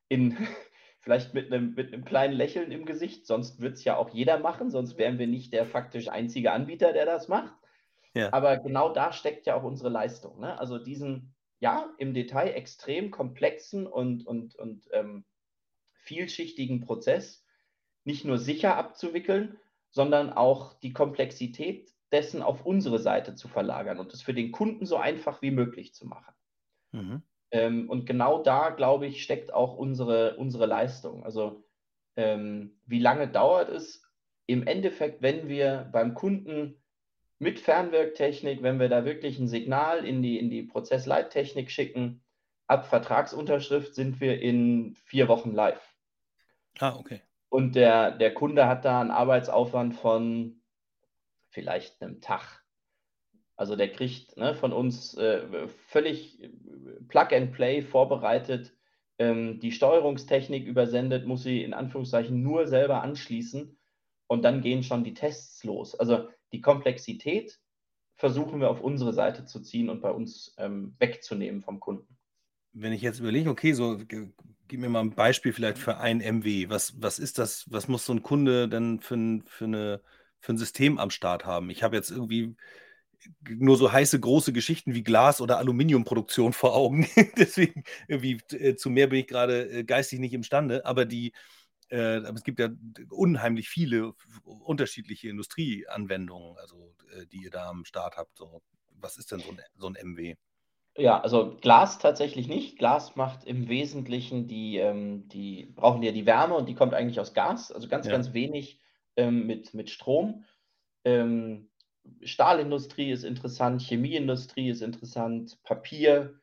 [0.09, 0.37] in,
[1.01, 4.39] vielleicht mit einem, mit einem kleinen Lächeln im Gesicht, sonst wird es ja auch jeder
[4.39, 7.55] machen, sonst wären wir nicht der faktisch einzige Anbieter, der das macht.
[8.15, 8.33] Ja.
[8.33, 10.41] Aber genau da steckt ja auch unsere Leistung.
[10.41, 10.59] Ne?
[10.59, 15.25] Also diesen, ja, im Detail extrem komplexen und, und, und ähm,
[16.03, 17.45] vielschichtigen Prozess
[18.05, 19.59] nicht nur sicher abzuwickeln,
[19.91, 24.87] sondern auch die Komplexität dessen auf unsere Seite zu verlagern und es für den Kunden
[24.87, 26.35] so einfach wie möglich zu machen.
[26.93, 27.23] Mhm.
[27.51, 31.25] Ähm, und genau da, glaube ich, steckt auch unsere, unsere Leistung.
[31.25, 31.65] Also
[32.17, 34.03] ähm, wie lange dauert es
[34.47, 36.83] im Endeffekt, wenn wir beim Kunden
[37.39, 42.23] mit Fernwirktechnik, wenn wir da wirklich ein Signal in die, in die Prozessleittechnik schicken,
[42.67, 45.95] ab Vertragsunterschrift sind wir in vier Wochen live.
[46.81, 47.23] Ah, okay.
[47.49, 50.61] Und der, der Kunde hat da einen Arbeitsaufwand von
[51.49, 52.63] vielleicht einem Tag.
[53.59, 56.49] Also der kriegt ne, von uns äh, völlig äh,
[57.09, 58.73] Plug-and-Play vorbereitet,
[59.19, 63.77] ähm, die Steuerungstechnik übersendet, muss sie in Anführungszeichen nur selber anschließen
[64.29, 65.99] und dann gehen schon die Tests los.
[65.99, 67.59] Also die Komplexität
[68.15, 72.17] versuchen wir auf unsere Seite zu ziehen und bei uns ähm, wegzunehmen vom Kunden.
[72.75, 76.69] Wenn ich jetzt überlege, okay, so gib mir mal ein Beispiel vielleicht für ein MW.
[76.69, 80.01] Was, was ist das, was muss so ein Kunde denn für, für, eine,
[80.39, 81.71] für ein System am Start haben?
[81.71, 82.55] Ich habe jetzt irgendwie
[83.49, 87.09] nur so heiße große Geschichten wie Glas- oder Aluminiumproduktion vor Augen.
[87.37, 90.85] Deswegen irgendwie äh, zu mehr bin ich gerade äh, geistig nicht imstande.
[90.87, 91.33] Aber die,
[91.91, 92.69] äh, es gibt ja
[93.11, 94.13] unheimlich viele
[94.45, 98.37] unterschiedliche Industrieanwendungen, also äh, die ihr da am Start habt.
[98.37, 98.63] So,
[99.01, 100.37] was ist denn so ein, so ein MW?
[100.97, 102.77] Ja, also Glas tatsächlich nicht.
[102.77, 107.21] Glas macht im Wesentlichen die, ähm, die brauchen ja die Wärme und die kommt eigentlich
[107.21, 108.13] aus Gas, also ganz, ja.
[108.13, 108.81] ganz wenig
[109.17, 110.45] ähm, mit, mit Strom.
[111.05, 111.68] Ähm,
[112.23, 116.39] Stahlindustrie ist interessant, Chemieindustrie ist interessant, Papier,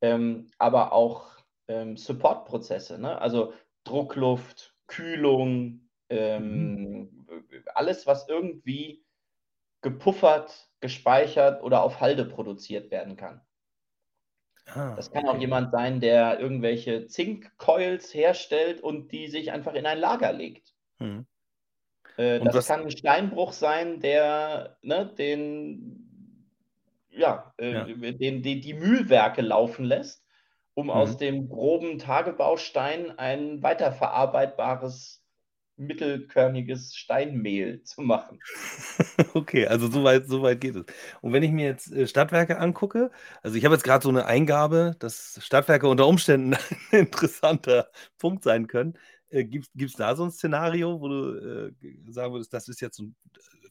[0.00, 1.36] ähm, aber auch
[1.68, 3.20] ähm, Supportprozesse, ne?
[3.20, 3.52] also
[3.84, 7.64] Druckluft, Kühlung, ähm, mhm.
[7.74, 9.04] alles, was irgendwie
[9.82, 13.40] gepuffert, gespeichert oder auf Halde produziert werden kann.
[14.66, 15.36] Ah, das kann okay.
[15.36, 20.74] auch jemand sein, der irgendwelche Zinkcoils herstellt und die sich einfach in ein Lager legt.
[20.98, 21.26] Mhm.
[22.18, 26.04] Äh, das was, kann ein Steinbruch sein, der ne, den,
[27.10, 27.84] ja, äh, ja.
[27.84, 30.24] Den, den, die Mühlwerke laufen lässt,
[30.74, 30.90] um mhm.
[30.92, 35.22] aus dem groben Tagebaustein ein weiterverarbeitbares
[35.78, 38.40] mittelkörniges Steinmehl zu machen.
[39.34, 40.84] Okay, also soweit so weit geht es.
[41.20, 43.10] Und wenn ich mir jetzt äh, Stadtwerke angucke,
[43.42, 46.54] also ich habe jetzt gerade so eine Eingabe, dass Stadtwerke unter Umständen
[46.92, 47.88] ein interessanter
[48.18, 48.96] Punkt sein können.
[49.30, 52.98] Äh, Gibt es da so ein Szenario, wo du äh, sagen würdest, das ist jetzt
[52.98, 53.14] ein,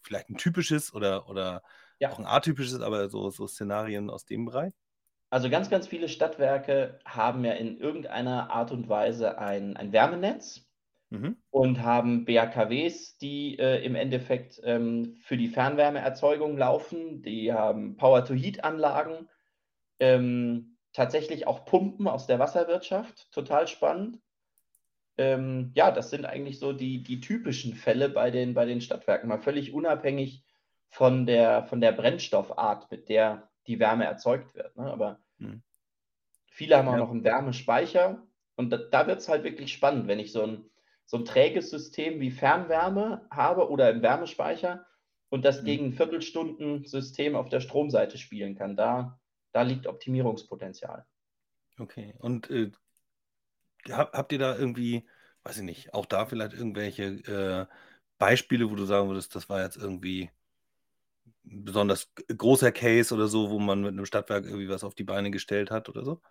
[0.03, 1.63] vielleicht ein typisches oder, oder
[1.99, 2.11] ja.
[2.11, 4.73] auch ein atypisches, aber so, so Szenarien aus dem Bereich?
[5.29, 10.65] Also ganz, ganz viele Stadtwerke haben ja in irgendeiner Art und Weise ein, ein Wärmenetz
[11.09, 11.35] mhm.
[11.49, 17.21] und haben BAKWs, die äh, im Endeffekt ähm, für die Fernwärmeerzeugung laufen.
[17.23, 19.27] Die haben Power-to-Heat-Anlagen,
[19.99, 24.19] ähm, tatsächlich auch Pumpen aus der Wasserwirtschaft, total spannend.
[25.17, 29.29] Ähm, ja, das sind eigentlich so die, die typischen Fälle bei den, bei den Stadtwerken,
[29.29, 30.43] mal völlig unabhängig
[30.89, 34.75] von der, von der Brennstoffart, mit der die Wärme erzeugt wird.
[34.77, 34.91] Ne?
[34.91, 35.61] Aber mhm.
[36.47, 40.19] viele haben auch noch einen Wärmespeicher und da, da wird es halt wirklich spannend, wenn
[40.19, 40.69] ich so ein,
[41.05, 44.85] so ein träges System wie Fernwärme habe oder im Wärmespeicher
[45.29, 45.65] und das mhm.
[45.65, 48.75] gegen ein Viertelstunden-System auf der Stromseite spielen kann.
[48.75, 49.19] Da,
[49.51, 51.05] da liegt Optimierungspotenzial.
[51.79, 52.71] Okay, und äh,
[53.89, 55.05] habt ihr da irgendwie,
[55.43, 57.65] weiß ich nicht, auch da vielleicht irgendwelche äh,
[58.17, 60.29] Beispiele, wo du sagen würdest, das war jetzt irgendwie
[61.45, 65.03] ein besonders großer Case oder so, wo man mit einem Stadtwerk irgendwie was auf die
[65.03, 66.21] Beine gestellt hat oder so?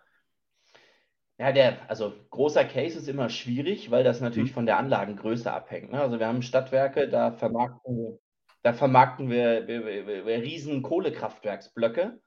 [1.39, 4.55] Ja, der, also großer Case ist immer schwierig, weil das natürlich mhm.
[4.55, 5.91] von der Anlagengröße abhängt.
[5.91, 6.01] Ne?
[6.01, 8.17] Also wir haben Stadtwerke, da vermarkten,
[8.63, 12.19] da vermarkten wir, wir, wir, wir riesen Kohlekraftwerksblöcke.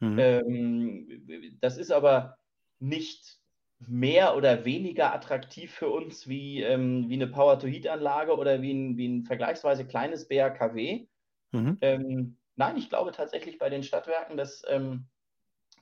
[0.00, 0.18] Mhm.
[0.18, 2.36] Ähm, das ist aber
[2.80, 3.38] nicht
[3.78, 9.08] mehr oder weniger attraktiv für uns wie, ähm, wie eine Power-to-Heat-Anlage oder wie ein, wie
[9.08, 11.06] ein vergleichsweise kleines BRKW.
[11.52, 11.78] Mhm.
[11.80, 15.06] Ähm, nein, ich glaube tatsächlich bei den Stadtwerken, dass ähm,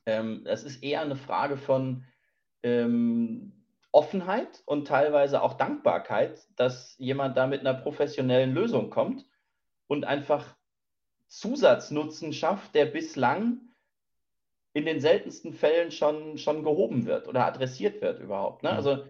[0.06, 2.04] ähm, das ist eher eine Frage von
[2.62, 3.52] ähm,
[3.92, 9.24] Offenheit und teilweise auch Dankbarkeit, dass jemand da mit einer professionellen Lösung kommt
[9.86, 10.56] und einfach
[11.28, 13.60] Zusatznutzen schafft, der bislang
[14.74, 18.62] in den seltensten Fällen schon, schon gehoben wird oder adressiert wird überhaupt.
[18.62, 18.70] Ne?
[18.70, 18.76] Mhm.
[18.76, 19.04] Also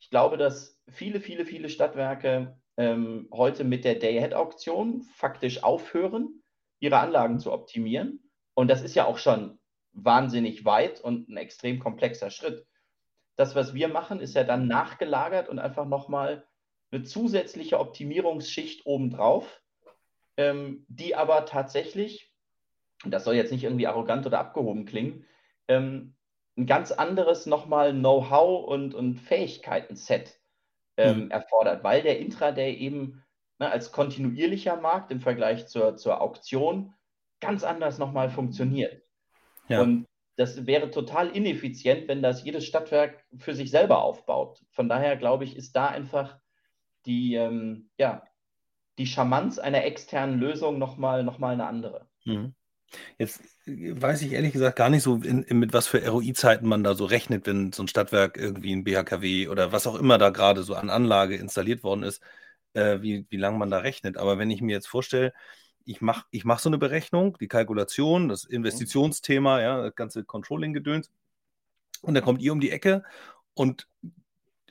[0.00, 6.42] ich glaube, dass viele, viele, viele Stadtwerke ähm, heute mit der Day-Ahead-Auktion faktisch aufhören,
[6.80, 8.28] ihre Anlagen zu optimieren.
[8.54, 9.58] Und das ist ja auch schon
[9.92, 12.66] wahnsinnig weit und ein extrem komplexer Schritt.
[13.36, 16.46] Das, was wir machen, ist ja dann nachgelagert und einfach nochmal
[16.90, 19.62] eine zusätzliche Optimierungsschicht obendrauf,
[20.36, 22.33] ähm, die aber tatsächlich
[23.12, 25.24] das soll jetzt nicht irgendwie arrogant oder abgehoben klingen,
[25.68, 26.14] ähm,
[26.56, 30.38] ein ganz anderes nochmal Know-how und, und Fähigkeiten-Set
[30.96, 31.30] ähm, mhm.
[31.30, 33.24] erfordert, weil der Intraday eben
[33.58, 36.94] ne, als kontinuierlicher Markt im Vergleich zur, zur Auktion
[37.40, 39.02] ganz anders nochmal funktioniert.
[39.68, 39.82] Ja.
[39.82, 44.64] Und das wäre total ineffizient, wenn das jedes Stadtwerk für sich selber aufbaut.
[44.70, 46.38] Von daher glaube ich, ist da einfach
[47.06, 48.24] die, ähm, ja,
[48.98, 52.08] die Charmanz einer externen Lösung nochmal noch mal eine andere.
[52.24, 52.54] Mhm.
[53.18, 56.66] Jetzt äh, weiß ich ehrlich gesagt gar nicht so, in, in, mit was für ROI-Zeiten
[56.66, 60.18] man da so rechnet, wenn so ein Stadtwerk irgendwie ein BHKW oder was auch immer
[60.18, 62.22] da gerade so an Anlage installiert worden ist,
[62.74, 64.16] äh, wie, wie lange man da rechnet.
[64.16, 65.32] Aber wenn ich mir jetzt vorstelle,
[65.84, 71.10] ich mache ich mach so eine Berechnung, die Kalkulation, das Investitionsthema, ja, das ganze Controlling-Gedöns,
[72.02, 73.02] und dann kommt ihr um die Ecke
[73.54, 73.88] und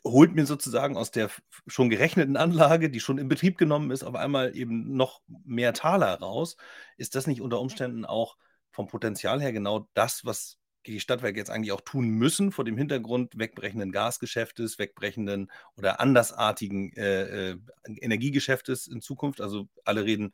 [0.04, 1.30] holt mir sozusagen aus der
[1.68, 6.20] schon gerechneten Anlage, die schon in Betrieb genommen ist, auf einmal eben noch mehr Taler
[6.20, 6.58] raus.
[6.98, 8.38] Ist das nicht unter Umständen auch
[8.72, 12.78] vom Potenzial her genau das, was die Stadtwerke jetzt eigentlich auch tun müssen, vor dem
[12.78, 19.40] Hintergrund wegbrechenden Gasgeschäftes, wegbrechenden oder andersartigen äh, äh, Energiegeschäftes in Zukunft?
[19.40, 20.34] Also alle reden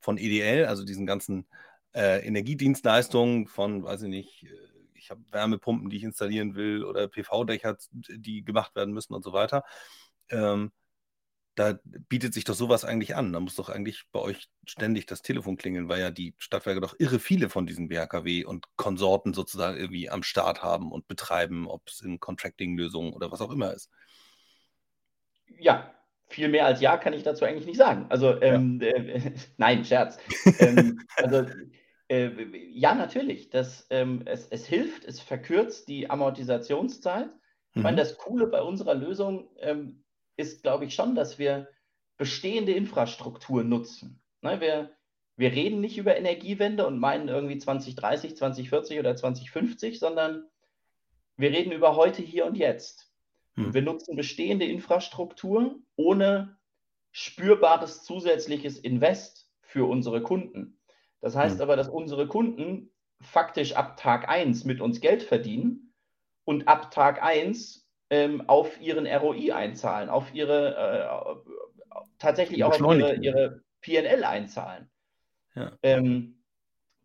[0.00, 1.48] von EDL, also diesen ganzen
[1.94, 4.67] äh, Energiedienstleistungen von, weiß ich nicht, äh,
[5.08, 7.78] ich habe Wärmepumpen, die ich installieren will oder PV-Dächer,
[8.10, 9.64] die gemacht werden müssen und so weiter.
[10.28, 10.70] Ähm,
[11.54, 13.32] da bietet sich doch sowas eigentlich an.
[13.32, 16.94] Da muss doch eigentlich bei euch ständig das Telefon klingeln, weil ja die Stadtwerke doch
[16.98, 21.88] irre viele von diesen BHKW und Konsorten sozusagen irgendwie am Start haben und betreiben, ob
[21.88, 23.90] es in Contracting-Lösungen oder was auch immer ist.
[25.58, 25.94] Ja,
[26.28, 28.06] viel mehr als ja kann ich dazu eigentlich nicht sagen.
[28.10, 28.88] Also, ähm, ja.
[28.88, 30.18] äh, nein, Scherz.
[30.58, 31.46] ähm, also,
[32.08, 32.30] äh,
[32.70, 33.50] ja, natürlich.
[33.50, 37.30] Das, ähm, es, es hilft, es verkürzt die Amortisationszeit.
[37.74, 37.98] Ich meine, mhm.
[37.98, 40.04] das Coole bei unserer Lösung ähm,
[40.36, 41.68] ist, glaube ich, schon, dass wir
[42.16, 44.20] bestehende Infrastruktur nutzen.
[44.40, 44.90] Ne, wir,
[45.36, 50.48] wir reden nicht über Energiewende und meinen irgendwie 2030, 2040 oder 2050, sondern
[51.36, 53.12] wir reden über heute, hier und jetzt.
[53.54, 53.74] Mhm.
[53.74, 56.58] Wir nutzen bestehende Infrastruktur ohne
[57.12, 60.77] spürbares zusätzliches Invest für unsere Kunden.
[61.20, 61.62] Das heißt mhm.
[61.62, 62.90] aber, dass unsere Kunden
[63.20, 65.92] faktisch ab Tag 1 mit uns Geld verdienen
[66.44, 72.96] und ab Tag 1 ähm, auf ihren ROI einzahlen, auf ihre, äh, tatsächlich auch auf
[72.96, 74.90] ihre, ihre PNL einzahlen.
[75.54, 75.72] Ja.
[75.82, 76.42] Ähm,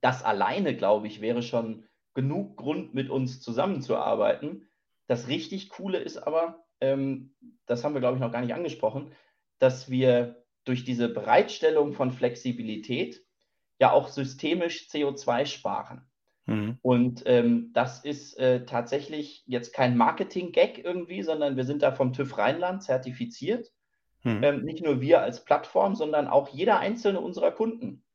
[0.02, 4.68] das alleine, glaube ich, wäre schon genug Grund, mit uns zusammenzuarbeiten.
[5.08, 7.34] Das richtig Coole ist aber, ähm,
[7.66, 9.12] das haben wir, glaube ich, noch gar nicht angesprochen,
[9.60, 13.23] dass wir durch diese Bereitstellung von Flexibilität
[13.84, 16.10] ja auch systemisch CO2 sparen.
[16.46, 16.78] Mhm.
[16.82, 22.14] Und ähm, das ist äh, tatsächlich jetzt kein Marketing-Gag irgendwie, sondern wir sind da vom
[22.14, 23.74] TÜV Rheinland zertifiziert.
[24.24, 24.44] Mhm.
[24.44, 28.06] Ähm, nicht nur wir als Plattform, sondern auch jeder einzelne unserer Kunden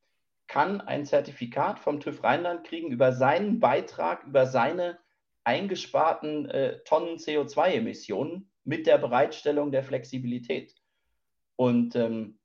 [0.47, 4.99] kann ein Zertifikat vom TÜV Rheinland kriegen über seinen Beitrag, über seine
[5.45, 10.75] eingesparten äh, Tonnen CO2-Emissionen mit der Bereitstellung der Flexibilität.
[11.57, 12.39] Und ähm,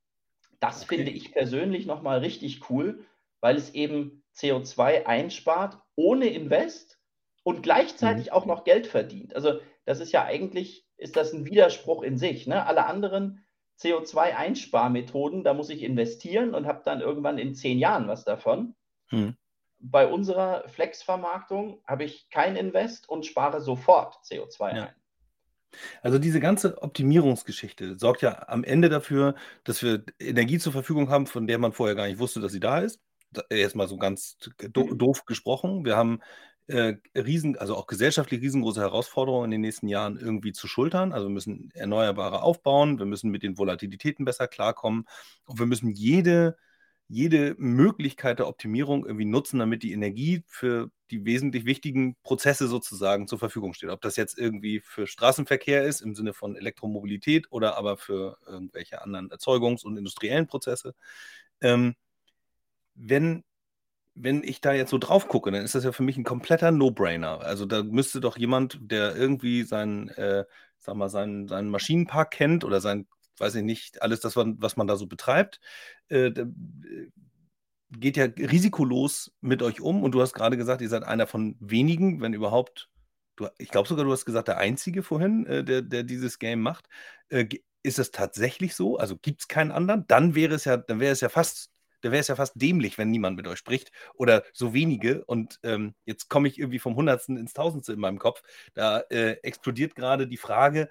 [0.60, 0.98] das okay.
[0.98, 3.06] finde ich persönlich nochmal richtig cool,
[3.44, 6.98] weil es eben CO2 einspart ohne Invest
[7.44, 8.32] und gleichzeitig mhm.
[8.32, 9.36] auch noch Geld verdient.
[9.36, 12.48] Also das ist ja eigentlich, ist das ein Widerspruch in sich.
[12.48, 12.66] Ne?
[12.66, 13.44] Alle anderen
[13.82, 18.76] CO2-Einsparmethoden, da muss ich investieren und habe dann irgendwann in zehn Jahren was davon.
[19.12, 19.36] Mhm.
[19.78, 24.84] Bei unserer Flex-Vermarktung habe ich kein Invest und spare sofort CO2 ja.
[24.84, 24.96] ein.
[26.02, 29.36] Also diese ganze Optimierungsgeschichte sorgt ja am Ende dafür,
[29.66, 32.62] dass wir Energie zur Verfügung haben, von der man vorher gar nicht wusste, dass sie
[32.62, 33.02] da ist.
[33.50, 34.38] Jetzt mal so ganz
[34.72, 34.98] do mhm.
[34.98, 35.86] doof gesprochen.
[35.86, 36.20] Wir haben
[36.68, 41.12] äh, riesen, also auch gesellschaftlich riesengroße Herausforderungen in den nächsten Jahren irgendwie zu schultern.
[41.12, 45.06] Also wir müssen Erneuerbare aufbauen, wir müssen mit den Volatilitäten besser klarkommen
[45.46, 46.56] und wir müssen jede
[47.14, 53.28] jede Möglichkeit der Optimierung irgendwie nutzen, damit die Energie für die wesentlich wichtigen Prozesse sozusagen
[53.28, 53.90] zur Verfügung steht.
[53.90, 59.02] Ob das jetzt irgendwie für Straßenverkehr ist im Sinne von Elektromobilität oder aber für irgendwelche
[59.02, 60.96] anderen Erzeugungs- und industriellen Prozesse.
[61.62, 61.96] Ähm,
[62.96, 63.44] wenn,
[64.16, 66.72] wenn ich da jetzt so drauf gucke, dann ist das ja für mich ein kompletter
[66.72, 67.42] No-Brainer.
[67.42, 70.46] Also da müsste doch jemand, der irgendwie seinen, äh,
[70.78, 74.88] sag mal, seinen, seinen Maschinenpark kennt oder sein weiß ich nicht, alles das, was man
[74.88, 75.60] da so betreibt,
[76.10, 76.48] äh, äh,
[77.92, 80.04] geht ja risikolos mit euch um.
[80.04, 82.90] Und du hast gerade gesagt, ihr seid einer von wenigen, wenn überhaupt,
[83.36, 86.62] du, ich glaube sogar, du hast gesagt, der Einzige vorhin, äh, der, der dieses Game
[86.62, 86.88] macht.
[87.30, 87.48] Äh,
[87.84, 88.98] ist es tatsächlich so?
[88.98, 90.06] Also gibt es keinen anderen?
[90.08, 91.70] Dann wäre es ja, dann wäre es ja fast
[92.04, 95.24] da wäre es ja fast dämlich, wenn niemand mit euch spricht oder so wenige.
[95.26, 98.44] Und ähm, jetzt komme ich irgendwie vom Hundertsten ins Tausendste in meinem Kopf.
[98.74, 100.90] Da äh, explodiert gerade die Frage,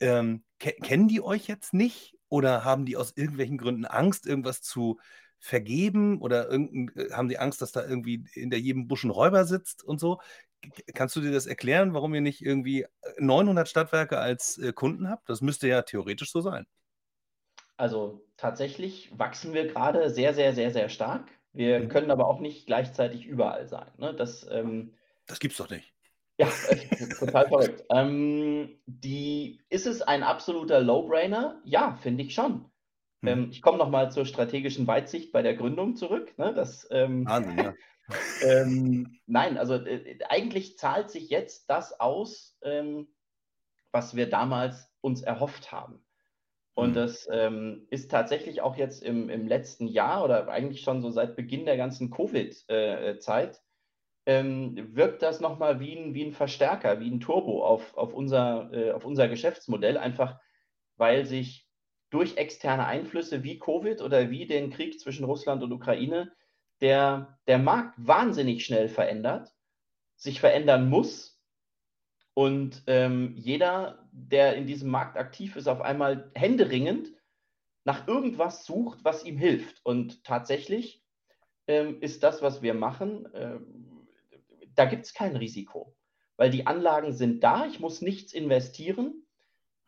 [0.00, 4.62] ähm, ke kennen die euch jetzt nicht oder haben die aus irgendwelchen Gründen Angst, irgendwas
[4.62, 5.00] zu
[5.38, 9.82] vergeben oder äh, haben die Angst, dass da irgendwie hinter jedem Busch ein Räuber sitzt
[9.82, 10.20] und so?
[10.94, 12.86] Kannst du dir das erklären, warum ihr nicht irgendwie
[13.18, 15.28] 900 äh, Stadtwerke als äh, Kunden habt?
[15.30, 16.66] Das müsste ja theoretisch so sein.
[17.80, 21.30] Also tatsächlich wachsen wir gerade sehr, sehr, sehr, sehr stark.
[21.54, 21.88] Wir mhm.
[21.88, 23.90] können aber auch nicht gleichzeitig überall sein.
[23.96, 24.12] Ne?
[24.12, 24.92] Das, ähm,
[25.26, 25.90] das gibt's doch nicht.
[26.36, 26.46] Ja,
[27.18, 27.84] total verrückt.
[27.90, 31.62] Ähm, die, ist es ein absoluter Low-Brainer?
[31.64, 32.70] Ja, finde ich schon.
[33.22, 33.28] Hm.
[33.28, 36.36] Ähm, ich komme nochmal zur strategischen Weitsicht bei der Gründung zurück.
[36.36, 36.52] Ne?
[36.52, 37.74] Das, ähm, Wahnsinn, ja.
[38.42, 43.08] ähm, nein, also äh, eigentlich zahlt sich jetzt das aus, ähm,
[43.90, 46.04] was wir damals uns erhofft haben.
[46.74, 46.94] Und hm.
[46.94, 51.36] das ähm, ist tatsächlich auch jetzt im, im letzten Jahr oder eigentlich schon so seit
[51.36, 53.58] Beginn der ganzen Covid-Zeit äh,
[54.26, 58.70] ähm, wirkt das nochmal wie ein, wie ein Verstärker, wie ein Turbo auf, auf, unser,
[58.72, 60.38] äh, auf unser Geschäftsmodell, einfach
[60.96, 61.66] weil sich
[62.10, 66.32] durch externe Einflüsse wie Covid oder wie den Krieg zwischen Russland und Ukraine
[66.80, 69.52] der, der Markt wahnsinnig schnell verändert,
[70.16, 71.40] sich verändern muss
[72.34, 77.12] und ähm, jeder, der in diesem Markt aktiv ist, auf einmal händeringend
[77.84, 79.84] nach irgendwas sucht, was ihm hilft.
[79.84, 81.02] Und tatsächlich
[81.66, 84.06] ähm, ist das, was wir machen, ähm,
[84.74, 85.96] da gibt es kein Risiko,
[86.36, 89.26] weil die Anlagen sind da, ich muss nichts investieren.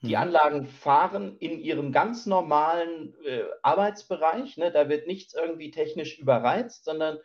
[0.02, 0.16] Die mhm.
[0.16, 4.56] Anlagen fahren in ihrem ganz normalen äh, Arbeitsbereich.
[4.56, 4.72] Ne?
[4.72, 7.18] Da wird nichts irgendwie technisch überreizt, sondern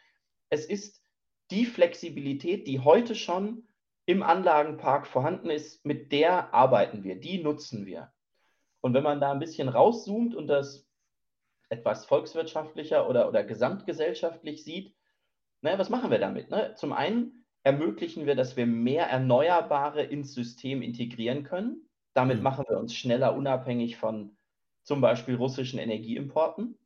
[0.49, 1.01] es ist
[1.51, 3.66] die Flexibilität, die heute schon
[4.07, 8.11] im Anlagenpark vorhanden ist, mit der arbeiten wir, die nutzen wir.
[8.79, 10.87] Und wenn man da ein bisschen rauszoomt und das
[11.67, 14.95] etwas volkswirtschaftlicher oder, oder gesamtgesellschaftlich sieht,
[15.61, 16.49] naja, was machen wir damit?
[16.49, 16.73] Ne?
[16.75, 21.89] Zum einen ermöglichen wir, dass wir mehr Erneuerbare ins System integrieren können.
[22.13, 22.43] Damit mhm.
[22.43, 24.37] machen wir uns schneller unabhängig von
[24.83, 26.79] zum Beispiel russischen Energieimporten.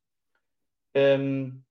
[0.95, 1.65] Ähm,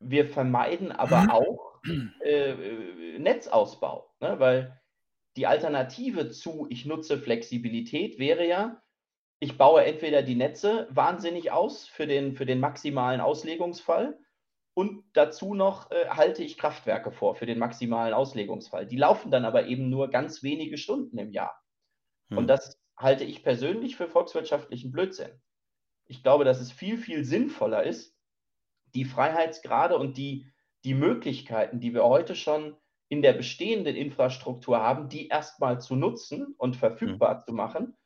[0.00, 1.80] wir vermeiden aber auch
[2.24, 4.40] äh, Netzausbau, ne?
[4.40, 4.80] weil
[5.36, 8.82] die Alternative zu, ich nutze Flexibilität, wäre ja,
[9.38, 14.18] ich baue entweder die Netze wahnsinnig aus für den, für den maximalen Auslegungsfall
[14.74, 18.86] und dazu noch äh, halte ich Kraftwerke vor für den maximalen Auslegungsfall.
[18.86, 21.62] Die laufen dann aber eben nur ganz wenige Stunden im Jahr.
[22.28, 22.38] Hm.
[22.38, 25.30] Und das halte ich persönlich für volkswirtschaftlichen Blödsinn.
[26.06, 28.16] Ich glaube, dass es viel, viel sinnvoller ist,
[28.94, 30.50] die Freiheitsgrade und die,
[30.84, 32.76] die Möglichkeiten, die wir heute schon
[33.08, 37.44] in der bestehenden Infrastruktur haben, die erstmal zu nutzen und verfügbar hm.
[37.44, 37.96] zu machen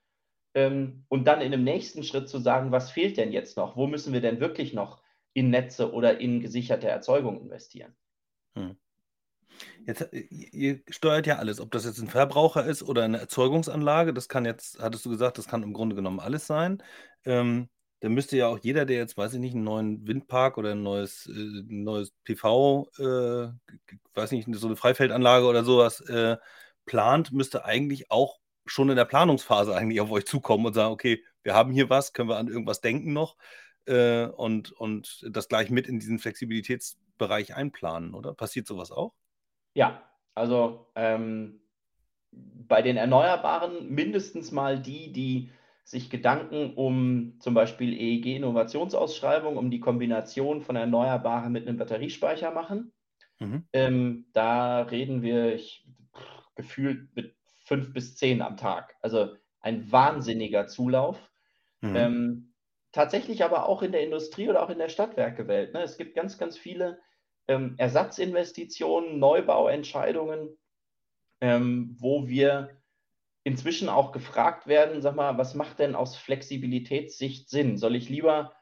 [0.54, 3.76] ähm, und dann in dem nächsten Schritt zu sagen, was fehlt denn jetzt noch?
[3.76, 7.94] Wo müssen wir denn wirklich noch in Netze oder in gesicherte Erzeugung investieren.
[8.54, 8.76] Hm.
[9.86, 14.12] Jetzt, äh, ihr steuert ja alles, ob das jetzt ein Verbraucher ist oder eine Erzeugungsanlage,
[14.12, 16.82] das kann jetzt, hattest du gesagt, das kann im Grunde genommen alles sein.
[17.24, 17.68] Ähm,
[18.00, 20.82] dann müsste ja auch jeder, der jetzt, weiß ich nicht, einen neuen Windpark oder ein
[20.82, 23.48] neues, äh, neues PV, äh,
[24.14, 26.38] weiß nicht, so eine Freifeldanlage oder sowas äh,
[26.86, 31.22] plant, müsste eigentlich auch schon in der Planungsphase eigentlich auf euch zukommen und sagen, okay,
[31.42, 33.36] wir haben hier was, können wir an irgendwas denken noch
[33.86, 38.34] äh, und, und das gleich mit in diesen Flexibilitätsbereich einplanen, oder?
[38.34, 39.14] Passiert sowas auch?
[39.74, 40.02] Ja,
[40.34, 41.60] also ähm,
[42.32, 45.50] bei den Erneuerbaren mindestens mal die, die
[45.84, 52.92] sich Gedanken um zum Beispiel EEG-Innovationsausschreibung, um die Kombination von Erneuerbaren mit einem Batteriespeicher machen.
[53.38, 53.64] Mhm.
[53.72, 55.86] Ähm, da reden wir ich,
[56.54, 58.96] gefühlt mit fünf bis zehn am Tag.
[59.00, 61.30] Also ein wahnsinniger Zulauf.
[61.80, 61.96] Mhm.
[61.96, 62.54] Ähm,
[62.92, 65.74] tatsächlich aber auch in der Industrie oder auch in der Stadtwerkewelt.
[65.74, 65.82] Ne?
[65.82, 66.98] Es gibt ganz, ganz viele
[67.48, 70.56] ähm, Ersatzinvestitionen, Neubauentscheidungen,
[71.40, 72.79] ähm, wo wir
[73.42, 77.76] inzwischen auch gefragt werden, sag mal, was macht denn aus Flexibilitätssicht Sinn?
[77.78, 78.52] Soll ich lieber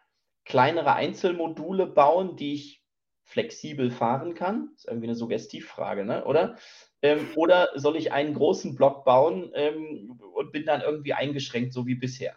[0.45, 2.85] kleinere Einzelmodule bauen, die ich
[3.25, 4.71] flexibel fahren kann?
[4.73, 6.25] Das ist irgendwie eine Suggestivfrage, ne?
[6.25, 6.57] oder?
[7.03, 11.87] Ähm, oder soll ich einen großen Block bauen ähm, und bin dann irgendwie eingeschränkt, so
[11.87, 12.37] wie bisher?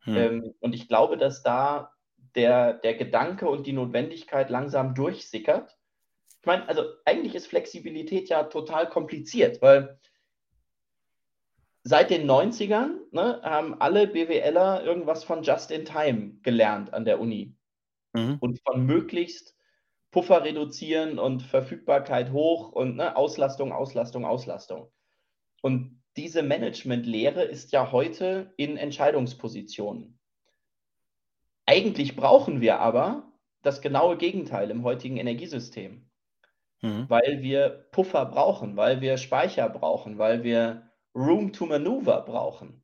[0.00, 0.16] Hm.
[0.16, 1.92] Ähm, und ich glaube, dass da
[2.34, 5.76] der, der Gedanke und die Notwendigkeit langsam durchsickert.
[6.40, 9.98] Ich meine, also eigentlich ist Flexibilität ja total kompliziert, weil
[11.84, 17.20] seit den 90ern ne, haben alle BWLer irgendwas von Just in Time gelernt an der
[17.20, 17.54] Uni.
[18.14, 18.38] Mhm.
[18.40, 19.54] Und von möglichst
[20.10, 24.90] Puffer reduzieren und Verfügbarkeit hoch und ne, Auslastung, Auslastung, Auslastung.
[25.60, 30.18] Und diese Managementlehre ist ja heute in Entscheidungspositionen.
[31.66, 33.32] Eigentlich brauchen wir aber
[33.62, 36.08] das genaue Gegenteil im heutigen Energiesystem,
[36.82, 37.06] mhm.
[37.08, 42.82] weil wir Puffer brauchen, weil wir Speicher brauchen, weil wir Room to Maneuver brauchen.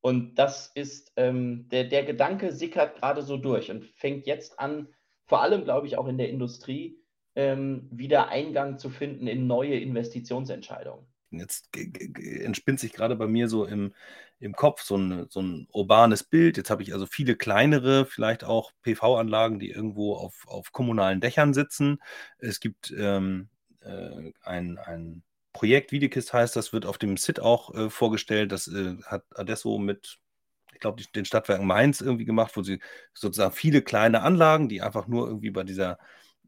[0.00, 4.88] Und das ist, ähm, der, der Gedanke sickert gerade so durch und fängt jetzt an,
[5.24, 7.02] vor allem, glaube ich, auch in der Industrie,
[7.34, 11.06] ähm, wieder Eingang zu finden in neue Investitionsentscheidungen.
[11.30, 13.94] Jetzt entspinnt sich gerade bei mir so im,
[14.38, 16.56] im Kopf so ein, so ein urbanes Bild.
[16.56, 21.52] Jetzt habe ich also viele kleinere, vielleicht auch PV-Anlagen, die irgendwo auf, auf kommunalen Dächern
[21.52, 22.00] sitzen.
[22.38, 23.48] Es gibt ähm,
[23.80, 25.22] äh, ein, ein
[25.56, 28.52] Projekt Wiedekist heißt, das wird auf dem SIT auch äh, vorgestellt.
[28.52, 30.18] Das äh, hat Adesso mit,
[30.74, 32.80] ich glaube, den Stadtwerken Mainz irgendwie gemacht, wo sie
[33.14, 35.98] sozusagen viele kleine Anlagen, die einfach nur irgendwie bei dieser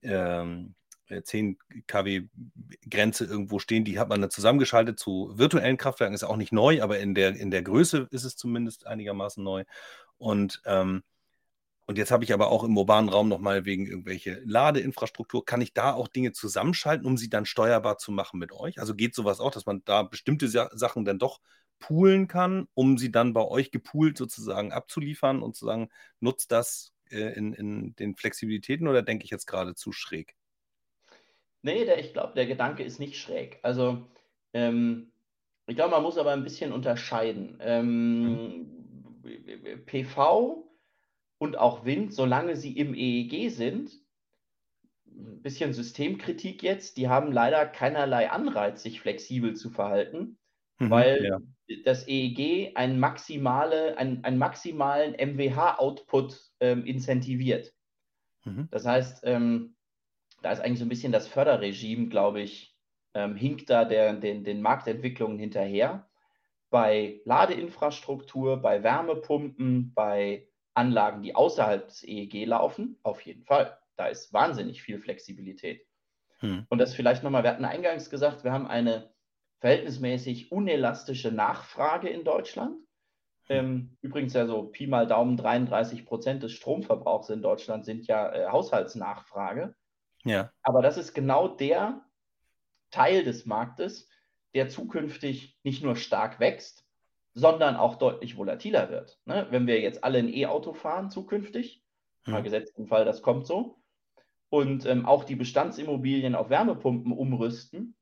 [0.03, 0.75] ähm,
[1.23, 2.29] 10 äh, kW
[2.91, 6.15] Grenze irgendwo stehen, die hat man dann zusammengeschaltet zu virtuellen Kraftwerken.
[6.15, 9.65] Ist auch nicht neu, aber in der, in der Größe ist es zumindest einigermaßen neu.
[10.19, 11.03] Und ähm,
[11.89, 15.73] und jetzt habe ich aber auch im urbanen Raum nochmal wegen irgendwelche Ladeinfrastruktur, kann ich
[15.73, 18.79] da auch Dinge zusammenschalten, um sie dann steuerbar zu machen mit euch?
[18.79, 21.41] Also geht sowas auch, dass man da bestimmte Sachen dann doch
[21.79, 25.89] poolen kann, um sie dann bei euch gepoolt sozusagen abzuliefern und zu sagen,
[26.21, 30.35] nutzt das äh, in, in den Flexibilitäten oder denke ich jetzt gerade zu schräg?
[31.63, 33.61] Nee, der, ich glaube, der Gedanke ist nicht schräg.
[33.63, 34.07] Also
[34.53, 35.11] ähm,
[35.67, 37.57] ich glaube, man muss aber ein bisschen unterscheiden.
[37.63, 39.85] Ähm, mhm.
[39.87, 40.68] PV
[41.39, 43.93] und auch Wind, solange sie im EEG sind,
[45.07, 50.39] ein bisschen Systemkritik jetzt, die haben leider keinerlei Anreiz, sich flexibel zu verhalten,
[50.79, 51.41] mhm, weil ja.
[51.85, 57.73] das EEG einen, maximale, einen, einen maximalen MWH-Output ähm, incentiviert.
[58.45, 58.69] Mhm.
[58.71, 59.77] Das heißt, ähm,
[60.43, 62.77] da ist eigentlich so ein bisschen das Förderregime, glaube ich,
[63.15, 66.09] ähm, hinkt da der, den, den Marktentwicklungen hinterher.
[66.71, 70.49] Bei Ladeinfrastruktur, bei Wärmepumpen, bei
[70.79, 73.77] Anlagen, die außerhalb des EEG laufen, auf jeden Fall.
[73.97, 75.87] Da ist wahnsinnig viel Flexibilität.
[76.39, 76.67] Hm.
[76.69, 79.13] Und das vielleicht nochmal, wir hatten eingangs gesagt, wir haben eine
[79.59, 82.77] verhältnismäßig unelastische Nachfrage in Deutschland.
[83.47, 83.57] Hm.
[83.57, 88.33] Ähm, übrigens ja so Pi mal Daumen 33 Prozent des Stromverbrauchs in Deutschland sind ja
[88.33, 89.75] äh, Haushaltsnachfrage.
[90.25, 90.53] Ja.
[90.63, 92.05] Aber das ist genau der
[92.91, 94.09] Teil des Marktes,
[94.55, 96.88] der zukünftig nicht nur stark wächst,
[97.35, 99.19] sondern auch deutlich volatiler wird.
[99.25, 99.47] Ne?
[99.51, 101.85] Wenn wir jetzt alle ein E-Auto fahren zukünftig,
[102.25, 102.33] hm.
[102.33, 103.79] mal gesetzt im Fall, das kommt so,
[104.51, 107.97] und ähm, auch die Bestandsimmobilien auf Wärmepumpen umrüsten,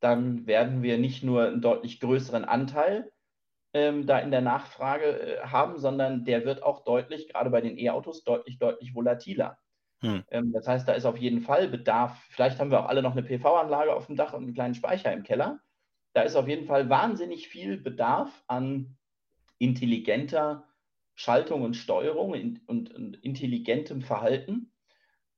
[0.00, 3.10] dann werden wir nicht nur einen deutlich größeren Anteil
[3.72, 7.78] ähm, da in der Nachfrage äh, haben, sondern der wird auch deutlich, gerade bei den
[7.78, 9.58] E-Autos, deutlich, deutlich volatiler.
[10.00, 10.24] Hm.
[10.30, 12.18] Ähm, das heißt, da ist auf jeden Fall Bedarf.
[12.30, 15.12] Vielleicht haben wir auch alle noch eine PV-Anlage auf dem Dach und einen kleinen Speicher
[15.12, 15.60] im Keller
[16.16, 18.96] da ist auf jeden Fall wahnsinnig viel Bedarf an
[19.58, 20.66] intelligenter
[21.14, 22.30] Schaltung und Steuerung
[22.66, 24.72] und, und, intelligentem Verhalten.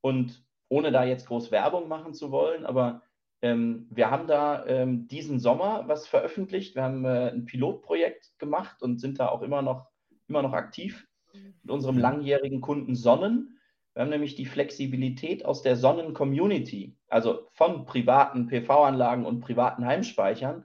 [0.01, 3.03] Und ohne da jetzt groß Werbung machen zu wollen, aber
[3.43, 6.77] ähm, wir haben da ähm, diesen Sommer was veröffentlicht.
[6.77, 9.89] Wir haben äh, ein Pilotprojekt gemacht und sind da auch immer noch,
[10.29, 13.59] immer noch aktiv mit unserem langjährigen Kunden Sonnen.
[13.95, 20.65] Wir haben nämlich die Flexibilität aus der Sonnen-Community, also von privaten PV-Anlagen und privaten Heimspeichern,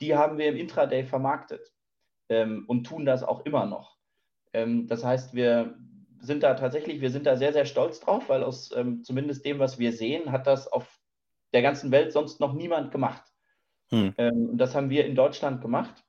[0.00, 1.72] die haben wir im Intraday vermarktet
[2.28, 3.96] ähm, und tun das auch immer noch.
[4.52, 5.76] Ähm, das heißt, wir
[6.20, 9.58] sind da tatsächlich, wir sind da sehr, sehr stolz drauf, weil aus ähm, zumindest dem,
[9.58, 11.00] was wir sehen, hat das auf
[11.52, 13.22] der ganzen Welt sonst noch niemand gemacht.
[13.90, 14.14] Hm.
[14.18, 16.04] Ähm, und das haben wir in Deutschland gemacht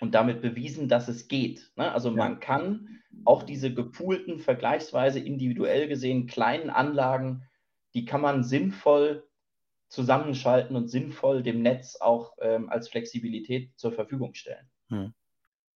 [0.00, 1.70] und damit bewiesen, dass es geht.
[1.76, 1.92] Ne?
[1.92, 2.16] Also ja.
[2.16, 7.48] man kann auch diese gepoolten, vergleichsweise individuell gesehen kleinen Anlagen,
[7.94, 9.24] die kann man sinnvoll
[9.94, 14.68] zusammenschalten und sinnvoll dem Netz auch ähm, als Flexibilität zur Verfügung stellen.
[14.88, 15.14] Hm.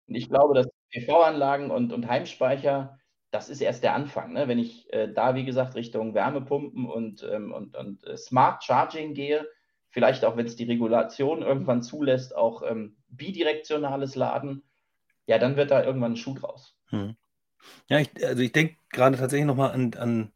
[0.06, 2.98] Und ich glaube, dass PV-Anlagen und, und Heimspeicher,
[3.30, 4.32] das ist erst der Anfang.
[4.32, 4.48] Ne?
[4.48, 9.14] Wenn ich äh, da, wie gesagt, Richtung Wärmepumpen und, ähm, und, und äh, Smart Charging
[9.14, 9.46] gehe,
[9.90, 14.62] vielleicht auch, wenn es die Regulation irgendwann zulässt, auch ähm, bidirektionales Laden,
[15.26, 16.76] ja, dann wird da irgendwann ein Schuh draus.
[16.88, 17.16] Hm.
[17.88, 20.32] Ja, ich, also ich denke gerade tatsächlich nochmal an, an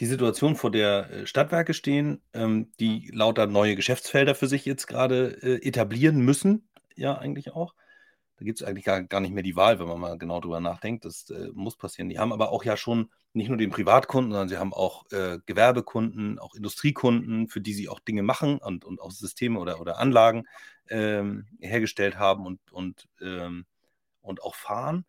[0.00, 4.86] die Situation, vor der äh, Stadtwerke stehen, ähm, die lauter neue Geschäftsfelder für sich jetzt
[4.86, 7.74] gerade äh, etablieren müssen, ja eigentlich auch.
[8.38, 10.60] Da gibt es eigentlich gar, gar nicht mehr die Wahl, wenn man mal genau drüber
[10.60, 11.04] nachdenkt.
[11.04, 12.08] Das äh, muss passieren.
[12.08, 15.38] Die haben aber auch ja schon nicht nur den Privatkunden, sondern sie haben auch äh,
[15.44, 19.98] Gewerbekunden, auch Industriekunden, für die sie auch Dinge machen und, und auch Systeme oder, oder
[19.98, 20.44] Anlagen
[20.88, 23.66] ähm, hergestellt haben und, und, ähm,
[24.22, 25.04] und auch fahren.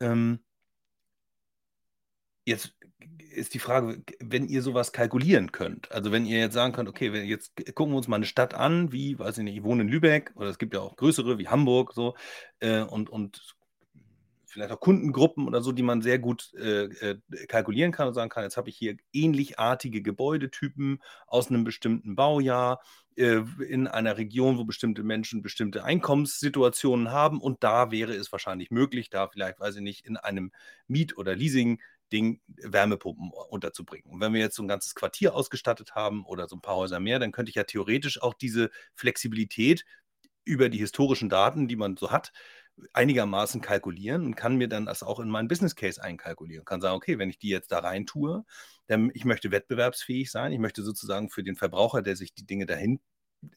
[0.00, 0.40] Ähm,
[2.44, 2.74] jetzt
[3.32, 7.10] ist die Frage, wenn ihr sowas kalkulieren könnt, also wenn ihr jetzt sagen könnt, okay,
[7.22, 9.88] jetzt gucken wir uns mal eine Stadt an, wie, weiß ich nicht, ich wohne in
[9.88, 12.14] Lübeck oder es gibt ja auch größere wie Hamburg so
[12.58, 13.56] äh, und, und
[14.50, 18.30] vielleicht auch Kundengruppen oder so, die man sehr gut äh, äh, kalkulieren kann und sagen
[18.30, 22.80] kann, jetzt habe ich hier ähnlichartige Gebäudetypen aus einem bestimmten Baujahr
[23.16, 28.70] äh, in einer Region, wo bestimmte Menschen bestimmte Einkommenssituationen haben und da wäre es wahrscheinlich
[28.70, 30.52] möglich, da vielleicht, weiß ich nicht, in einem
[30.88, 31.80] Miet- oder Leasing
[32.12, 34.10] Ding Wärmepumpen unterzubringen.
[34.10, 37.00] Und wenn wir jetzt so ein ganzes Quartier ausgestattet haben oder so ein paar Häuser
[37.00, 39.84] mehr, dann könnte ich ja theoretisch auch diese Flexibilität
[40.44, 42.32] über die historischen Daten, die man so hat,
[42.92, 46.64] einigermaßen kalkulieren und kann mir dann das auch in meinen Business Case einkalkulieren.
[46.64, 48.44] Kann sagen, okay, wenn ich die jetzt da rein tue,
[48.86, 52.66] dann ich möchte wettbewerbsfähig sein, ich möchte sozusagen für den Verbraucher, der sich die Dinge
[52.66, 53.00] dahin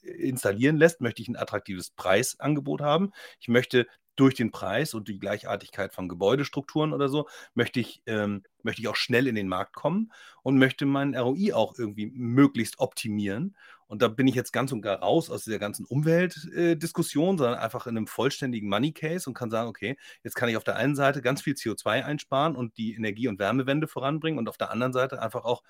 [0.02, 3.12] installieren lässt, möchte ich ein attraktives Preisangebot haben.
[3.40, 8.44] Ich möchte durch den Preis und die Gleichartigkeit von Gebäudestrukturen oder so, möchte ich, ähm,
[8.62, 10.12] möchte ich auch schnell in den Markt kommen
[10.42, 13.56] und möchte meinen ROI auch irgendwie möglichst optimieren.
[13.88, 17.60] Und da bin ich jetzt ganz und gar raus aus dieser ganzen Umweltdiskussion, äh, sondern
[17.60, 20.78] einfach in einem vollständigen Money Case und kann sagen, okay, jetzt kann ich auf der
[20.78, 24.72] einen Seite ganz viel CO2 einsparen und die Energie- und Wärmewende voranbringen und auf der
[24.72, 25.64] anderen Seite einfach auch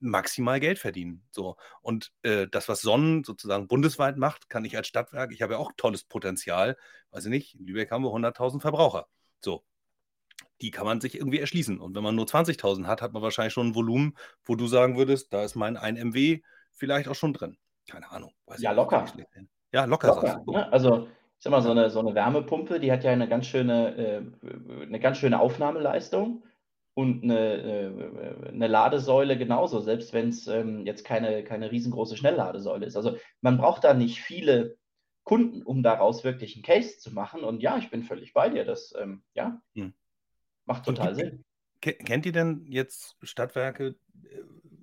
[0.00, 1.22] maximal Geld verdienen.
[1.30, 1.56] So.
[1.82, 5.58] Und äh, das, was Sonnen sozusagen bundesweit macht, kann ich als Stadtwerk, ich habe ja
[5.58, 6.76] auch tolles Potenzial,
[7.10, 9.06] weiß ich nicht, in Lübeck haben wir 100.000 Verbraucher.
[9.40, 9.62] So.
[10.60, 11.78] Die kann man sich irgendwie erschließen.
[11.78, 14.96] Und wenn man nur 20.000 hat, hat man wahrscheinlich schon ein Volumen, wo du sagen
[14.96, 16.40] würdest, da ist mein 1 MW
[16.72, 17.56] vielleicht auch schon drin.
[17.88, 18.32] Keine Ahnung.
[18.58, 19.04] ja, locker.
[19.72, 20.08] Ja, locker.
[20.08, 20.72] locker ne?
[20.72, 23.96] Also, ich sag mal, so eine, so eine Wärmepumpe, die hat ja eine ganz schöne,
[23.96, 26.42] äh, eine ganz schöne Aufnahmeleistung
[26.94, 32.86] und eine, äh, eine Ladesäule genauso, selbst wenn es ähm, jetzt keine, keine riesengroße Schnellladesäule
[32.86, 32.96] ist.
[32.96, 34.76] Also man braucht da nicht viele
[35.24, 37.44] Kunden, um daraus wirklich einen Case zu machen.
[37.44, 38.64] Und ja, ich bin völlig bei dir.
[38.64, 39.94] Das ähm, ja, hm.
[40.64, 41.44] macht total Sinn.
[41.80, 44.42] Kennt ihr denn jetzt Stadtwerke, äh,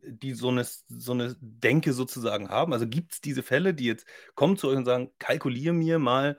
[0.10, 2.74] die so eine, so eine Denke sozusagen haben?
[2.74, 6.38] Also gibt es diese Fälle, die jetzt kommen zu euch und sagen, kalkuliere mir mal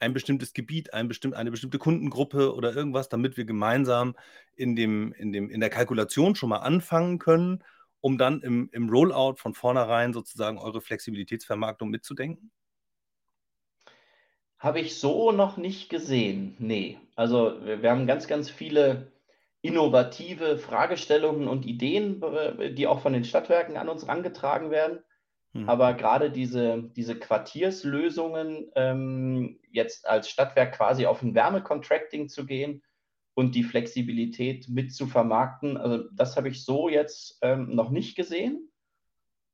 [0.00, 4.14] ein bestimmtes Gebiet, ein bestimmt, eine bestimmte Kundengruppe oder irgendwas, damit wir gemeinsam
[4.54, 7.64] in, dem, in, dem, in der Kalkulation schon mal anfangen können,
[8.00, 12.50] um dann im, im Rollout von vornherein sozusagen eure Flexibilitätsvermarktung mitzudenken?
[14.58, 16.56] Habe ich so noch nicht gesehen.
[16.58, 16.98] Nee.
[17.14, 19.12] Also wir, wir haben ganz, ganz viele
[19.62, 25.00] innovative Fragestellungen und Ideen, äh, die auch von den Stadtwerken an uns herangetragen werden.
[25.58, 25.68] Mhm.
[25.68, 32.82] Aber gerade diese, diese Quartierslösungen, ähm, jetzt als Stadtwerk quasi auf ein Wärmecontracting zu gehen
[33.34, 38.16] und die Flexibilität mit zu vermarkten, also das habe ich so jetzt ähm, noch nicht
[38.16, 38.70] gesehen.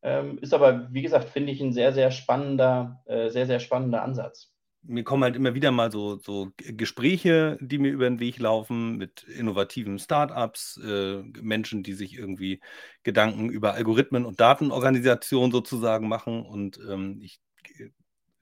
[0.02, 4.02] Ähm, ist aber, wie gesagt, finde ich ein sehr, sehr spannender, äh, sehr, sehr spannender
[4.02, 4.53] Ansatz
[4.86, 8.96] mir kommen halt immer wieder mal so, so Gespräche, die mir über den Weg laufen
[8.96, 12.60] mit innovativen Startups, äh, Menschen, die sich irgendwie
[13.02, 16.44] Gedanken über Algorithmen und Datenorganisation sozusagen machen.
[16.44, 17.40] Und ähm, ich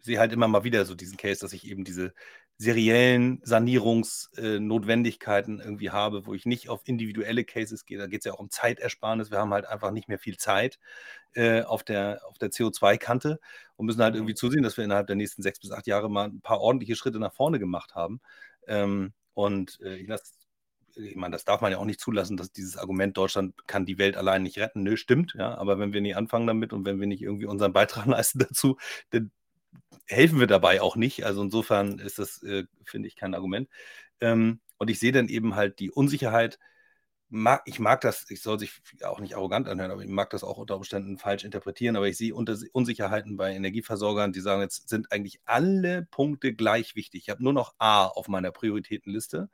[0.03, 2.13] sehe halt immer mal wieder so diesen Case, dass ich eben diese
[2.59, 7.99] seriellen Sanierungsnotwendigkeiten äh, irgendwie habe, wo ich nicht auf individuelle Cases gehe.
[7.99, 9.31] Da geht es ja auch um Zeitersparnis.
[9.31, 10.79] Wir haben halt einfach nicht mehr viel Zeit
[11.35, 13.41] äh, auf der, auf der CO2-Kante
[13.77, 16.29] und müssen halt irgendwie zusehen, dass wir innerhalb der nächsten sechs bis acht Jahre mal
[16.29, 18.21] ein paar ordentliche Schritte nach vorne gemacht haben.
[18.67, 20.33] Ähm, und äh, ich lasse
[20.95, 23.99] ich meine, das darf man ja auch nicht zulassen, dass dieses Argument, Deutschland kann die
[23.99, 24.83] Welt allein nicht retten.
[24.83, 27.73] Nö, stimmt, ja, aber wenn wir nicht anfangen damit und wenn wir nicht irgendwie unseren
[27.73, 28.77] Beitrag leisten dazu,
[29.11, 29.31] dann
[30.07, 31.25] helfen wir dabei auch nicht.
[31.25, 33.69] Also insofern ist das, äh, finde ich, kein Argument.
[34.21, 36.59] Ähm, und ich sehe dann eben halt die Unsicherheit.
[37.35, 40.45] Mag, ich mag das, ich soll sich auch nicht arrogant anhören, aber ich mag das
[40.45, 41.97] auch unter Umständen falsch interpretieren.
[41.97, 47.23] Aber ich sehe Unsicherheiten bei Energieversorgern, die sagen, jetzt sind eigentlich alle Punkte gleich wichtig.
[47.23, 49.49] Ich habe nur noch A auf meiner Prioritätenliste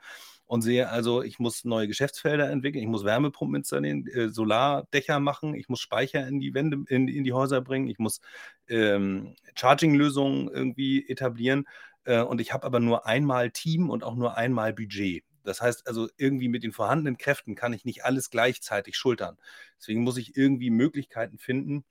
[0.47, 5.55] und sehe also, ich muss neue Geschäftsfelder entwickeln, ich muss Wärmepumpen installieren, äh, Solardächer machen,
[5.55, 8.21] ich muss Speicher in die Wände, in, in die Häuser bringen, ich muss
[8.67, 11.65] ähm, Charging-Lösungen irgendwie etablieren.
[12.05, 15.23] Äh, und ich habe aber nur einmal Team und auch nur einmal Budget.
[15.49, 19.39] Das heißt also, irgendwie mit den vorhandenen Kräften kann ich nicht alles gleichzeitig schultern.
[19.79, 21.85] Deswegen muss ich irgendwie Möglichkeiten finden,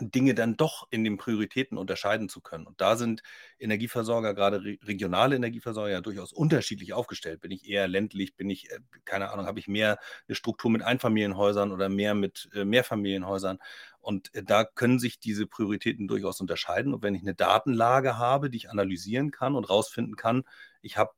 [0.00, 2.66] Dinge dann doch in den Prioritäten unterscheiden zu können.
[2.66, 3.22] Und da sind
[3.60, 7.40] Energieversorger, gerade re regionale Energieversorger, ja durchaus unterschiedlich aufgestellt.
[7.40, 10.82] Bin ich eher ländlich, bin ich, äh, keine Ahnung, habe ich mehr eine Struktur mit
[10.82, 13.58] Einfamilienhäusern oder mehr mit äh, Mehrfamilienhäusern?
[14.00, 16.92] Und äh, da können sich diese Prioritäten durchaus unterscheiden.
[16.92, 20.42] Und wenn ich eine Datenlage habe, die ich analysieren kann und rausfinden kann,
[20.82, 21.12] ich habe,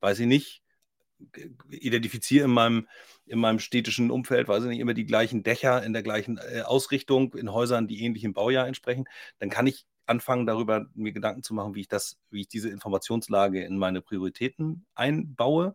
[0.00, 0.62] weiß ich nicht,
[1.68, 2.88] identifiziere in meinem,
[3.26, 6.62] in meinem städtischen Umfeld, weiß ich nicht, immer die gleichen Dächer in der gleichen äh,
[6.62, 9.06] Ausrichtung, in Häusern, die ähnlich im Baujahr entsprechen,
[9.38, 12.70] dann kann ich anfangen, darüber mir Gedanken zu machen, wie ich das, wie ich diese
[12.70, 15.74] Informationslage in meine Prioritäten einbaue.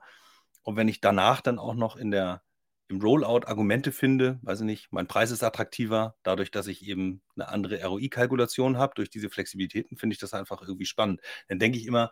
[0.63, 2.41] Und wenn ich danach dann auch noch in der,
[2.87, 7.21] im Rollout Argumente finde, weiß ich nicht, mein Preis ist attraktiver, dadurch, dass ich eben
[7.35, 11.21] eine andere ROI-Kalkulation habe, durch diese Flexibilitäten, finde ich das einfach irgendwie spannend.
[11.47, 12.11] Dann denke ich immer,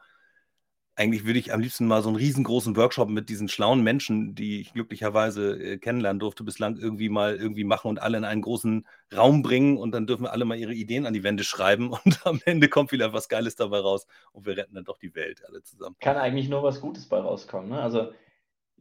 [1.01, 4.61] eigentlich würde ich am liebsten mal so einen riesengroßen Workshop mit diesen schlauen Menschen, die
[4.61, 8.85] ich glücklicherweise äh, kennenlernen durfte, bislang irgendwie mal irgendwie machen und alle in einen großen
[9.11, 12.25] Raum bringen und dann dürfen wir alle mal ihre Ideen an die Wände schreiben und
[12.27, 15.41] am Ende kommt wieder was Geiles dabei raus und wir retten dann doch die Welt
[15.47, 15.95] alle zusammen.
[15.99, 17.69] Kann eigentlich nur was Gutes bei rauskommen.
[17.69, 17.81] Ne?
[17.81, 18.11] Also,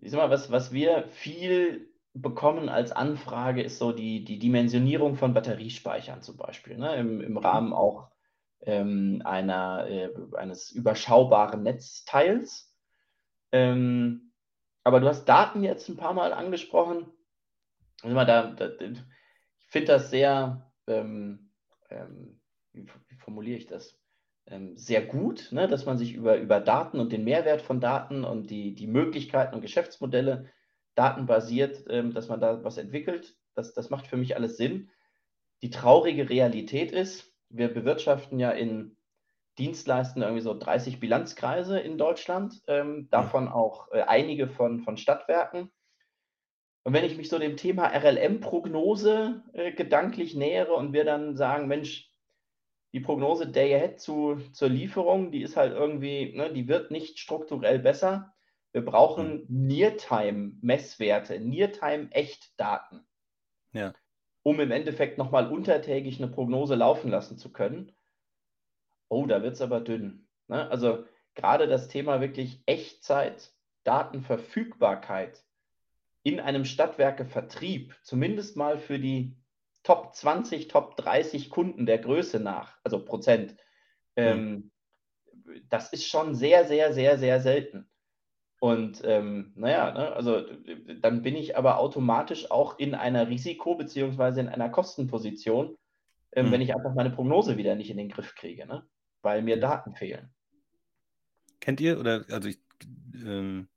[0.02, 5.16] ich sag mal, was, was wir viel bekommen als Anfrage, ist so die, die Dimensionierung
[5.16, 6.76] von Batteriespeichern zum Beispiel.
[6.76, 6.96] Ne?
[6.96, 8.10] Im, Im Rahmen auch
[8.62, 12.74] ähm, einer, äh, eines überschaubaren Netzteils.
[13.52, 14.32] Ähm,
[14.84, 17.06] aber du hast Daten jetzt ein paar Mal angesprochen.
[18.02, 21.50] Also mal, da, da, ich finde das sehr, ähm,
[21.90, 22.40] ähm,
[22.72, 23.98] wie, wie, formuliere ich das?
[24.46, 28.24] Ähm, sehr gut, ne, dass man sich über, über Daten und den Mehrwert von Daten
[28.24, 30.48] und die, die Möglichkeiten und Geschäftsmodelle
[30.94, 33.36] datenbasiert, ähm, dass man da was entwickelt.
[33.54, 34.90] Das, das macht für mich alles Sinn.
[35.62, 38.96] Die traurige Realität ist, wir bewirtschaften ja in
[39.58, 45.70] Dienstleistungen irgendwie so 30 Bilanzkreise in Deutschland, ähm, davon auch äh, einige von, von Stadtwerken.
[46.82, 51.68] Und wenn ich mich so dem Thema RLM-Prognose äh, gedanklich nähere und wir dann sagen,
[51.68, 52.10] Mensch,
[52.92, 57.18] die Prognose Day Ahead zu, zur Lieferung, die ist halt irgendwie, ne, die wird nicht
[57.18, 58.32] strukturell besser.
[58.72, 59.66] Wir brauchen mhm.
[59.66, 63.06] Near-Time-Messwerte, Near-Time-Echtdaten.
[63.72, 63.92] Ja
[64.42, 67.92] um im Endeffekt nochmal untertägig eine Prognose laufen lassen zu können.
[69.08, 70.26] Oh, da wird es aber dünn.
[70.48, 70.70] Ne?
[70.70, 73.52] Also gerade das Thema wirklich Echtzeit,
[73.84, 75.42] Datenverfügbarkeit
[76.22, 79.36] in einem Stadtwerkevertrieb, zumindest mal für die
[79.82, 83.52] Top 20, Top 30 Kunden der Größe nach, also Prozent,
[84.16, 84.22] mhm.
[84.22, 84.70] ähm,
[85.68, 87.89] das ist schon sehr, sehr, sehr, sehr selten.
[88.60, 90.42] Und ähm, naja, ne, also
[91.00, 94.38] dann bin ich aber automatisch auch in einer Risiko- bzw.
[94.38, 95.76] in einer Kostenposition,
[96.32, 96.52] ähm, hm.
[96.52, 98.86] wenn ich einfach meine Prognose wieder nicht in den Griff kriege, ne?
[99.22, 100.28] weil mir Daten fehlen.
[101.60, 102.58] Kennt ihr, oder also ich
[103.14, 103.68] ähm,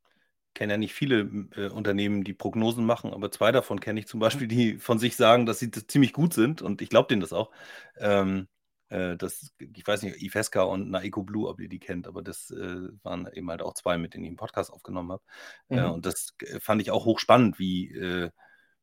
[0.54, 4.20] kenne ja nicht viele äh, Unternehmen, die Prognosen machen, aber zwei davon kenne ich zum
[4.20, 7.34] Beispiel, die von sich sagen, dass sie ziemlich gut sind und ich glaube denen das
[7.34, 7.52] auch.
[7.98, 8.53] Ähm, äh,
[8.90, 12.90] das, ich weiß nicht, Ifesca und Naiko Blue, ob ihr die kennt, aber das äh,
[13.02, 15.24] waren eben halt auch zwei, mit denen ich einen Podcast aufgenommen habe.
[15.70, 15.80] Äh, mhm.
[15.80, 18.30] Äh, und das fand ich auch hochspannend, wie, äh,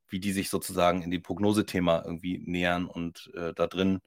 [0.08, 4.00] wie die sich sozusagen in dem Prognosethema irgendwie nähern und äh, da drin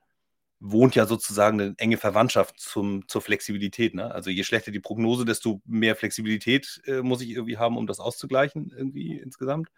[0.60, 3.94] wohnt ja sozusagen eine enge Verwandtschaft zum, zur Flexibilität.
[3.94, 4.12] Ne?
[4.12, 8.72] Also je schlechter die Prognose, desto mehr Flexibilität muss ich irgendwie haben, um das auszugleichen,
[8.76, 9.70] irgendwie insgesamt.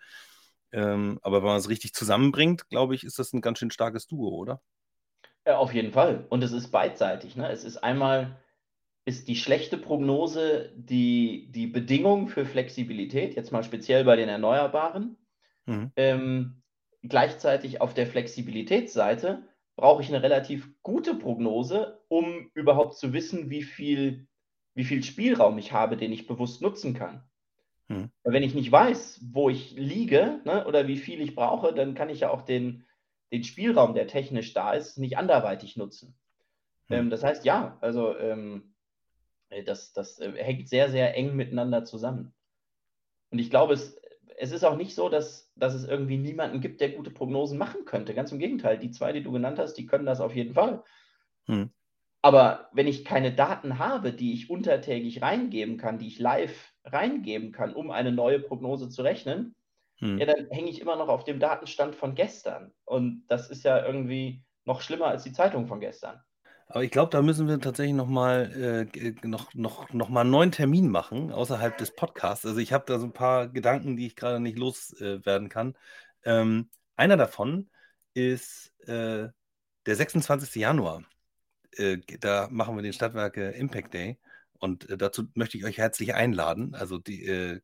[0.71, 4.07] Ähm, aber wenn man es richtig zusammenbringt, glaube ich, ist das ein ganz schön starkes
[4.07, 4.61] Duo, oder?
[5.45, 6.25] Ja, auf jeden Fall.
[6.29, 7.35] Und es ist beidseitig.
[7.35, 7.49] Ne?
[7.49, 8.37] Es ist einmal
[9.05, 15.15] ist die schlechte Prognose die, die Bedingung für Flexibilität, jetzt mal speziell bei den Erneuerbaren.
[15.67, 15.91] Mhm.
[15.95, 16.63] Ähm,
[17.03, 19.43] gleichzeitig auf der Flexibilitätsseite
[19.75, 24.27] brauche ich eine relativ gute Prognose, um überhaupt zu wissen, wie viel,
[24.73, 27.23] wie viel Spielraum ich habe, den ich bewusst nutzen kann.
[27.87, 28.09] Mhm.
[28.23, 32.09] Wenn ich nicht weiß, wo ich liege ne, oder wie viel ich brauche, dann kann
[32.09, 32.85] ich ja auch den,
[33.31, 36.17] den Spielraum, der technisch da ist, nicht anderweitig nutzen.
[36.87, 36.97] Hm.
[36.97, 38.75] Ähm, das heißt, ja, also ähm,
[39.49, 42.33] äh, das, das äh, hängt sehr, sehr eng miteinander zusammen.
[43.31, 43.99] Und ich glaube, es,
[44.37, 47.85] es ist auch nicht so, dass, dass es irgendwie niemanden gibt, der gute Prognosen machen
[47.85, 48.13] könnte.
[48.13, 50.83] Ganz im Gegenteil, die zwei, die du genannt hast, die können das auf jeden Fall.
[51.47, 51.71] Hm.
[52.21, 57.51] Aber wenn ich keine Daten habe, die ich untertägig reingeben kann, die ich live reingeben
[57.51, 59.55] kann, um eine neue Prognose zu rechnen,
[59.97, 60.17] hm.
[60.17, 62.73] ja, dann hänge ich immer noch auf dem Datenstand von gestern.
[62.85, 66.21] Und das ist ja irgendwie noch schlimmer als die Zeitung von gestern.
[66.67, 70.31] Aber ich glaube, da müssen wir tatsächlich noch mal, äh, noch, noch, noch mal einen
[70.31, 72.45] neuen Termin machen, außerhalb des Podcasts.
[72.45, 75.77] Also ich habe da so ein paar Gedanken, die ich gerade nicht loswerden äh, kann.
[76.23, 77.69] Ähm, einer davon
[78.15, 79.29] ist äh,
[79.85, 80.55] der 26.
[80.55, 81.03] Januar.
[81.71, 84.17] Äh, da machen wir den Stadtwerke Impact Day.
[84.59, 87.61] Und äh, dazu möchte ich euch herzlich einladen, also die, äh,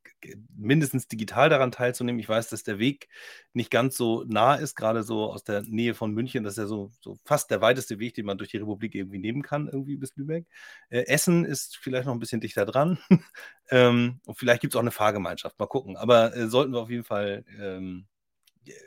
[0.55, 2.19] mindestens digital daran teilzunehmen.
[2.19, 3.07] Ich weiß, dass der Weg
[3.53, 6.43] nicht ganz so nah ist, gerade so aus der Nähe von München.
[6.43, 9.19] Das ist ja so, so fast der weiteste Weg, den man durch die Republik irgendwie
[9.19, 10.45] nehmen kann, irgendwie bis Lübeck.
[10.89, 12.99] Äh, Essen ist vielleicht noch ein bisschen dichter dran.
[13.69, 15.57] ähm, und vielleicht gibt es auch eine Fahrgemeinschaft.
[15.59, 15.97] Mal gucken.
[15.97, 18.07] Aber äh, sollten wir auf jeden Fall ähm,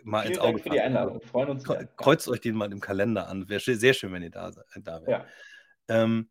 [0.02, 1.20] mal Vielen ins Auge Dank für die Einladung.
[1.22, 1.64] Freuen uns.
[1.96, 3.48] Kreuzt euch den mal im Kalender an.
[3.48, 4.50] Wäre sehr schön, wenn ihr da,
[4.80, 5.08] da wärt.
[5.08, 5.26] Ja.
[5.88, 6.30] Ähm,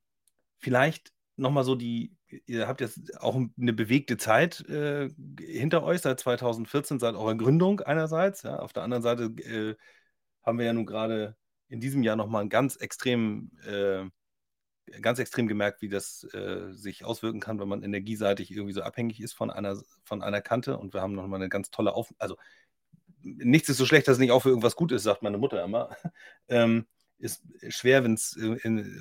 [0.60, 2.16] vielleicht nochmal so die,
[2.46, 5.10] ihr habt jetzt auch eine bewegte Zeit äh,
[5.40, 8.44] hinter euch seit 2014, seit eurer Gründung einerseits.
[8.44, 9.76] Ja, auf der anderen Seite äh,
[10.44, 11.36] haben wir ja nun gerade
[11.68, 14.06] in diesem Jahr nochmal ganz extrem, äh,
[15.02, 19.20] ganz extrem gemerkt, wie das äh, sich auswirken kann, wenn man energieseitig irgendwie so abhängig
[19.22, 20.78] ist von einer, von einer Kante.
[20.78, 22.38] Und wir haben nochmal eine ganz tolle Auf, also
[23.22, 25.64] nichts ist so schlecht, dass es nicht auch für irgendwas gut ist, sagt meine Mutter
[25.64, 25.96] immer.
[26.48, 26.86] ähm,
[27.24, 28.38] ist schwer, wenn es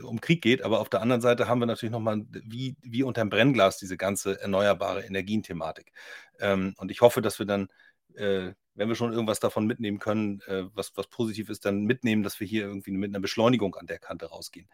[0.05, 3.31] um Krieg geht, aber auf der anderen Seite haben wir natürlich nochmal wie, wie unterm
[3.31, 5.93] Brennglas diese ganze erneuerbare Energien-Thematik.
[6.39, 7.69] Ähm, und ich hoffe, dass wir dann,
[8.15, 12.23] äh, wenn wir schon irgendwas davon mitnehmen können, äh, was, was positiv ist, dann mitnehmen,
[12.23, 14.69] dass wir hier irgendwie mit einer Beschleunigung an der Kante rausgehen.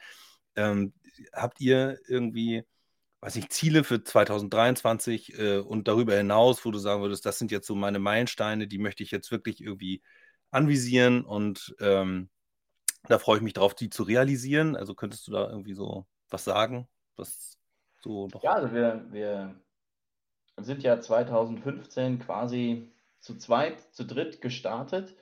[0.55, 0.93] Ähm,
[1.33, 2.65] habt ihr irgendwie,
[3.21, 7.51] weiß ich, Ziele für 2023 äh, und darüber hinaus, wo du sagen würdest, das sind
[7.51, 10.03] jetzt so meine Meilensteine, die möchte ich jetzt wirklich irgendwie
[10.51, 12.29] anvisieren und ähm,
[13.09, 14.77] da freue ich mich drauf, die zu realisieren.
[14.77, 16.89] Also könntest du da irgendwie so was sagen?
[17.17, 17.59] Was
[18.01, 18.43] so noch...
[18.43, 19.55] Ja, also wir, wir
[20.59, 25.17] sind ja 2015 quasi zu zweit, zu dritt gestartet.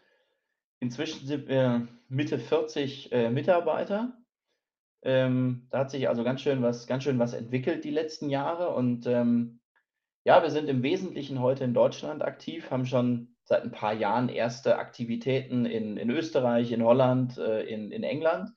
[0.81, 4.17] Inzwischen sind wir Mitte 40 äh, Mitarbeiter.
[5.03, 8.75] Ähm, da hat sich also ganz schön was, ganz schön was entwickelt die letzten Jahre.
[8.75, 9.61] Und ähm,
[10.25, 14.29] ja, wir sind im Wesentlichen heute in Deutschland aktiv, haben schon seit ein paar Jahren
[14.29, 18.51] erste Aktivitäten in, in Österreich, in Holland, äh, in, in England.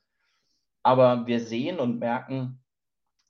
[0.82, 2.60] Aber wir sehen und merken,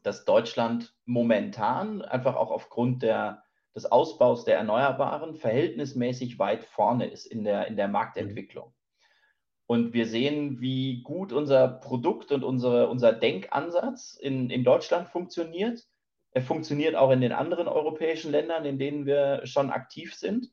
[0.03, 3.43] dass Deutschland momentan einfach auch aufgrund der,
[3.75, 8.73] des Ausbaus der Erneuerbaren verhältnismäßig weit vorne ist in der, in der Marktentwicklung.
[9.67, 15.87] Und wir sehen, wie gut unser Produkt und unsere, unser Denkansatz in, in Deutschland funktioniert.
[16.33, 20.51] Er funktioniert auch in den anderen europäischen Ländern, in denen wir schon aktiv sind.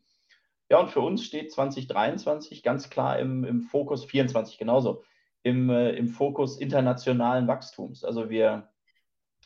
[0.69, 5.03] Ja, und für uns steht 2023 ganz klar im, im Fokus, 24 genauso,
[5.43, 8.03] im, äh, im Fokus internationalen Wachstums.
[8.03, 8.69] Also wir,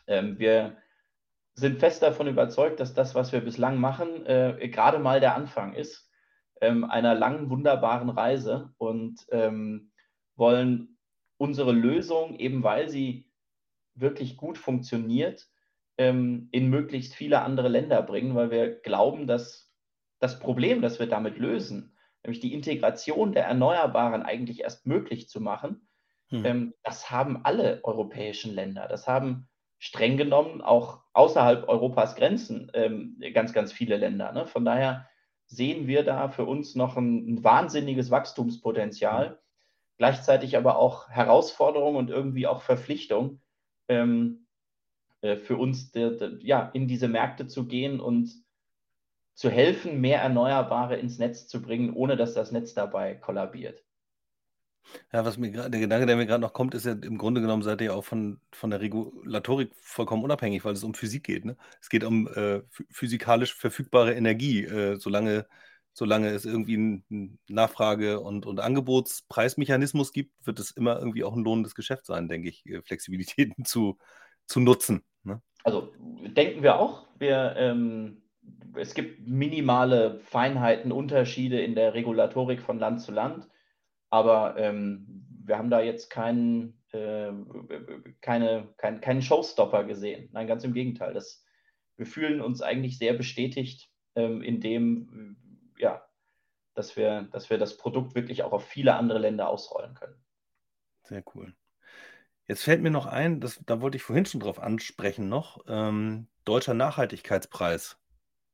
[0.08, 0.78] ähm, wir
[1.54, 5.74] sind fest davon überzeugt, dass das, was wir bislang machen, äh, gerade mal der Anfang
[5.74, 6.12] ist
[6.62, 9.92] ähm, einer langen, wunderbaren Reise und ähm,
[10.36, 10.98] wollen
[11.38, 13.30] unsere Lösung, eben weil sie
[13.96, 15.48] wirklich gut funktioniert,
[15.98, 19.71] ähm, in möglichst viele andere Länder bringen, weil wir glauben, dass
[20.22, 25.42] das Problem, das wir damit lösen, nämlich die Integration der Erneuerbaren eigentlich erst möglich zu
[25.42, 25.88] machen,
[26.30, 26.46] hm.
[26.46, 28.88] ähm, das haben alle europäischen Länder.
[28.88, 29.50] Das haben
[29.80, 34.32] streng genommen auch außerhalb Europas Grenzen ähm, ganz, ganz viele Länder.
[34.32, 34.46] Ne?
[34.46, 35.10] Von daher
[35.48, 39.36] sehen wir da für uns noch ein, ein wahnsinniges Wachstumspotenzial, hm.
[39.98, 43.42] gleichzeitig aber auch Herausforderung und irgendwie auch Verpflichtung
[43.88, 44.46] ähm,
[45.22, 48.32] äh, für uns, de, de, ja, in diese Märkte zu gehen und
[49.34, 53.84] zu helfen, mehr Erneuerbare ins Netz zu bringen, ohne dass das Netz dabei kollabiert.
[55.14, 57.64] Ja, was mir der Gedanke, der mir gerade noch kommt, ist ja im Grunde genommen
[57.64, 61.46] seid ihr auch von, von der Regulatorik vollkommen unabhängig, weil es um Physik geht.
[61.46, 61.58] Ne?
[61.80, 64.64] Es geht um äh, physikalisch verfügbare Energie.
[64.64, 65.48] Äh, solange,
[65.94, 71.44] solange es irgendwie einen Nachfrage- und, und Angebotspreismechanismus gibt, wird es immer irgendwie auch ein
[71.44, 73.98] lohnendes Geschäft sein, denke ich, äh, Flexibilitäten zu,
[74.48, 75.04] zu nutzen.
[75.24, 75.42] Ne?
[75.64, 77.08] Also denken wir auch.
[77.18, 78.21] Wir ähm,
[78.76, 83.48] es gibt minimale Feinheiten, Unterschiede in der Regulatorik von Land zu Land,
[84.10, 87.32] aber ähm, wir haben da jetzt keinen, äh,
[88.22, 90.30] keine, kein, keinen Showstopper gesehen.
[90.32, 91.14] Nein, ganz im Gegenteil.
[91.14, 91.44] Das,
[91.98, 95.38] wir fühlen uns eigentlich sehr bestätigt ähm, in dem,
[95.78, 96.04] ja,
[96.74, 100.16] dass wir, dass wir das Produkt wirklich auch auf viele andere Länder ausrollen können.
[101.04, 101.54] Sehr cool.
[102.48, 106.28] Jetzt fällt mir noch ein, das, da wollte ich vorhin schon drauf ansprechen noch, ähm,
[106.44, 108.01] Deutscher Nachhaltigkeitspreis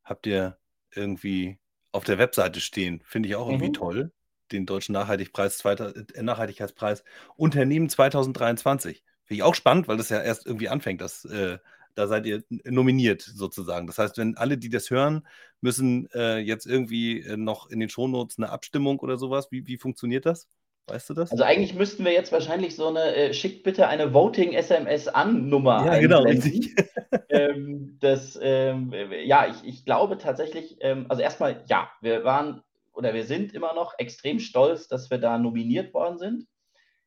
[0.07, 0.57] habt ihr
[0.95, 1.59] irgendwie
[1.91, 3.01] auf der Webseite stehen.
[3.05, 3.73] Finde ich auch irgendwie mhm.
[3.73, 4.11] toll.
[4.51, 7.03] Den Deutschen Nachhaltigpreis, zweiter, äh, Nachhaltigkeitspreis
[7.35, 9.03] Unternehmen 2023.
[9.25, 11.57] Finde ich auch spannend, weil das ja erst irgendwie anfängt, dass äh,
[11.95, 13.87] da seid ihr nominiert sozusagen.
[13.87, 15.27] Das heißt, wenn alle, die das hören,
[15.61, 19.47] müssen äh, jetzt irgendwie äh, noch in den Shownotes eine Abstimmung oder sowas.
[19.51, 20.47] Wie, wie funktioniert das?
[20.87, 21.31] Weißt du das?
[21.31, 25.85] Also eigentlich müssten wir jetzt wahrscheinlich so eine, äh, schickt bitte eine Voting-SMS an Nummer.
[25.85, 26.75] Ja, genau, richtig.
[27.29, 28.93] ähm, das, ähm,
[29.25, 32.61] ja, ich, ich glaube tatsächlich, ähm, also erstmal, ja, wir waren
[32.93, 36.47] oder wir sind immer noch extrem stolz, dass wir da nominiert worden sind.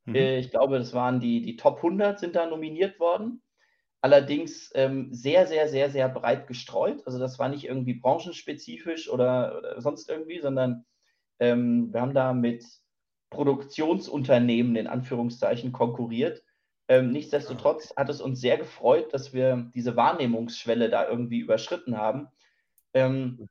[0.04, 0.14] Mhm.
[0.14, 3.42] Äh, ich glaube, das waren die, die Top 100 sind da nominiert worden.
[4.02, 7.02] Allerdings ähm, sehr, sehr, sehr, sehr breit gestreut.
[7.06, 10.84] Also das war nicht irgendwie branchenspezifisch oder, oder sonst irgendwie, sondern
[11.38, 12.64] ähm, wir haben da mit
[13.30, 16.42] Produktionsunternehmen in Anführungszeichen konkurriert.
[16.88, 22.28] Ähm, nichtsdestotrotz hat es uns sehr gefreut, dass wir diese Wahrnehmungsschwelle da irgendwie überschritten haben.
[22.92, 23.48] Ähm,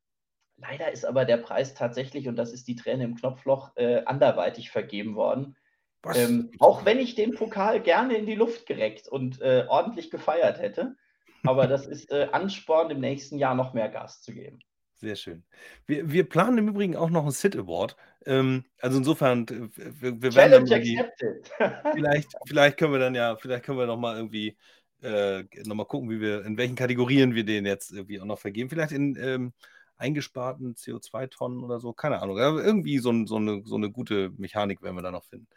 [0.58, 4.72] leider ist aber der Preis tatsächlich, und das ist die Träne im Knopfloch, äh, anderweitig
[4.72, 5.56] vergeben worden.
[6.14, 10.60] Ähm, auch wenn ich den Pokal gerne in die Luft gereckt und äh, ordentlich gefeiert
[10.60, 10.96] hätte.
[11.44, 14.60] Aber das ist äh, Ansporn, im nächsten Jahr noch mehr Gas zu geben.
[15.00, 15.44] Sehr schön.
[15.86, 17.96] Wir, wir planen im Übrigen auch noch einen Sit Award.
[18.26, 21.02] Ähm, also insofern, wir, wir werden dann die,
[21.94, 24.58] vielleicht, vielleicht können wir dann ja, vielleicht können wir noch mal irgendwie
[25.02, 28.40] äh, noch mal gucken, wie wir in welchen Kategorien wir den jetzt irgendwie auch noch
[28.40, 28.70] vergeben.
[28.70, 29.54] Vielleicht in ähm,
[29.96, 32.38] eingesparten CO2-Tonnen oder so, keine Ahnung.
[32.38, 35.48] Aber irgendwie so, so, eine, so eine gute Mechanik werden wir da noch finden.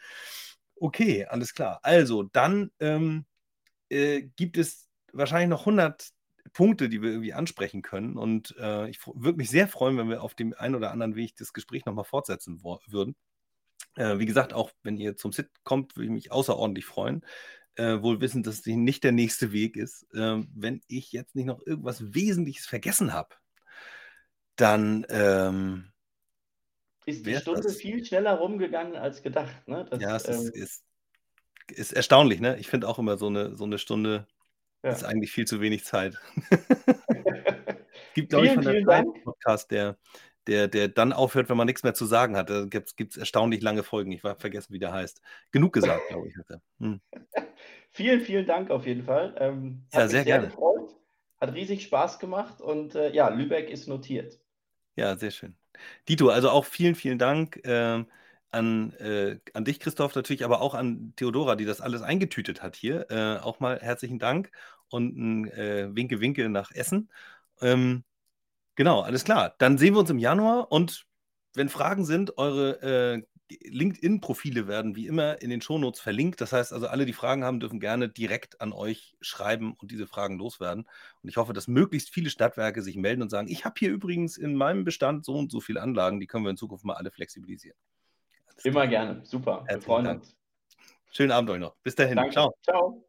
[0.77, 1.81] Okay, alles klar.
[1.82, 3.24] Also dann ähm,
[3.89, 6.12] äh, gibt es wahrscheinlich noch 100
[6.52, 8.16] Punkte, die wir irgendwie ansprechen können.
[8.16, 11.36] Und äh, ich würde mich sehr freuen, wenn wir auf dem einen oder anderen Weg
[11.36, 13.16] das Gespräch nochmal fortsetzen würden.
[13.97, 17.24] Äh, wie gesagt, auch wenn ihr zum Sit kommt, würde ich mich außerordentlich freuen.
[17.74, 20.02] Äh, wohl wissend, dass es nicht der nächste Weg ist.
[20.14, 23.35] Äh, wenn ich jetzt nicht noch irgendwas Wesentliches vergessen habe,
[24.56, 25.93] dann ähm,
[27.06, 29.66] ist die Stunde das, viel schneller rumgegangen als gedacht.
[29.66, 29.86] Ne?
[29.89, 30.85] Das, ja, es ähm, ist, ist,
[31.69, 32.40] ist, erstaunlich.
[32.40, 32.59] Ne?
[32.59, 34.27] Ich finde auch immer so eine, so eine Stunde
[34.83, 34.91] ja.
[34.91, 36.19] ist eigentlich viel zu wenig Zeit.
[38.15, 39.97] gibt, glaube ich, von der Podcast, der,
[40.47, 42.51] der, der dann aufhört, wenn man nichts mehr zu sagen hat.
[42.51, 44.13] Da gibt es erstaunlich lange Folgen.
[44.13, 45.21] Ich war vergessen, wie der heißt.
[45.51, 46.35] Genug gesagt, glaube ich.
[46.79, 47.01] Hm.
[47.91, 49.35] vielen, vielen Dank auf jeden Fall.
[49.39, 50.47] Ähm, ja, sehr, sehr gerne.
[50.49, 50.97] Gefreut.
[51.41, 54.39] Hat riesig Spaß gemacht und äh, ja, Lübeck ist notiert.
[54.95, 55.57] Ja, sehr schön.
[56.09, 58.05] Dito, also auch vielen, vielen Dank äh,
[58.53, 62.77] an, äh, an dich, Christoph, natürlich, aber auch an Theodora, die das alles eingetütet hat
[62.77, 63.11] hier.
[63.11, 64.51] Äh, auch mal herzlichen Dank
[64.89, 67.11] und ein äh, Winke, Winke nach Essen.
[67.61, 68.05] Ähm,
[68.77, 69.55] genau, alles klar.
[69.59, 71.07] Dann sehen wir uns im Januar und
[71.55, 73.23] wenn Fragen sind, eure äh,
[73.65, 76.41] LinkedIn-Profile werden wie immer in den Shownotes verlinkt.
[76.41, 80.07] Das heißt also, alle, die Fragen haben, dürfen gerne direkt an euch schreiben und diese
[80.07, 80.89] Fragen loswerden.
[81.23, 84.37] Und ich hoffe, dass möglichst viele Stadtwerke sich melden und sagen, ich habe hier übrigens
[84.37, 87.11] in meinem Bestand so und so viele Anlagen, die können wir in Zukunft mal alle
[87.11, 87.77] flexibilisieren.
[88.65, 89.24] Immer gerne.
[89.24, 89.65] Super.
[89.69, 90.20] Wir freuen Dank.
[90.20, 90.37] uns.
[91.12, 91.77] Schönen Abend euch noch.
[91.83, 92.16] Bis dahin.
[92.16, 92.33] Danke.
[92.33, 92.55] Ciao.
[92.62, 93.05] Ciao.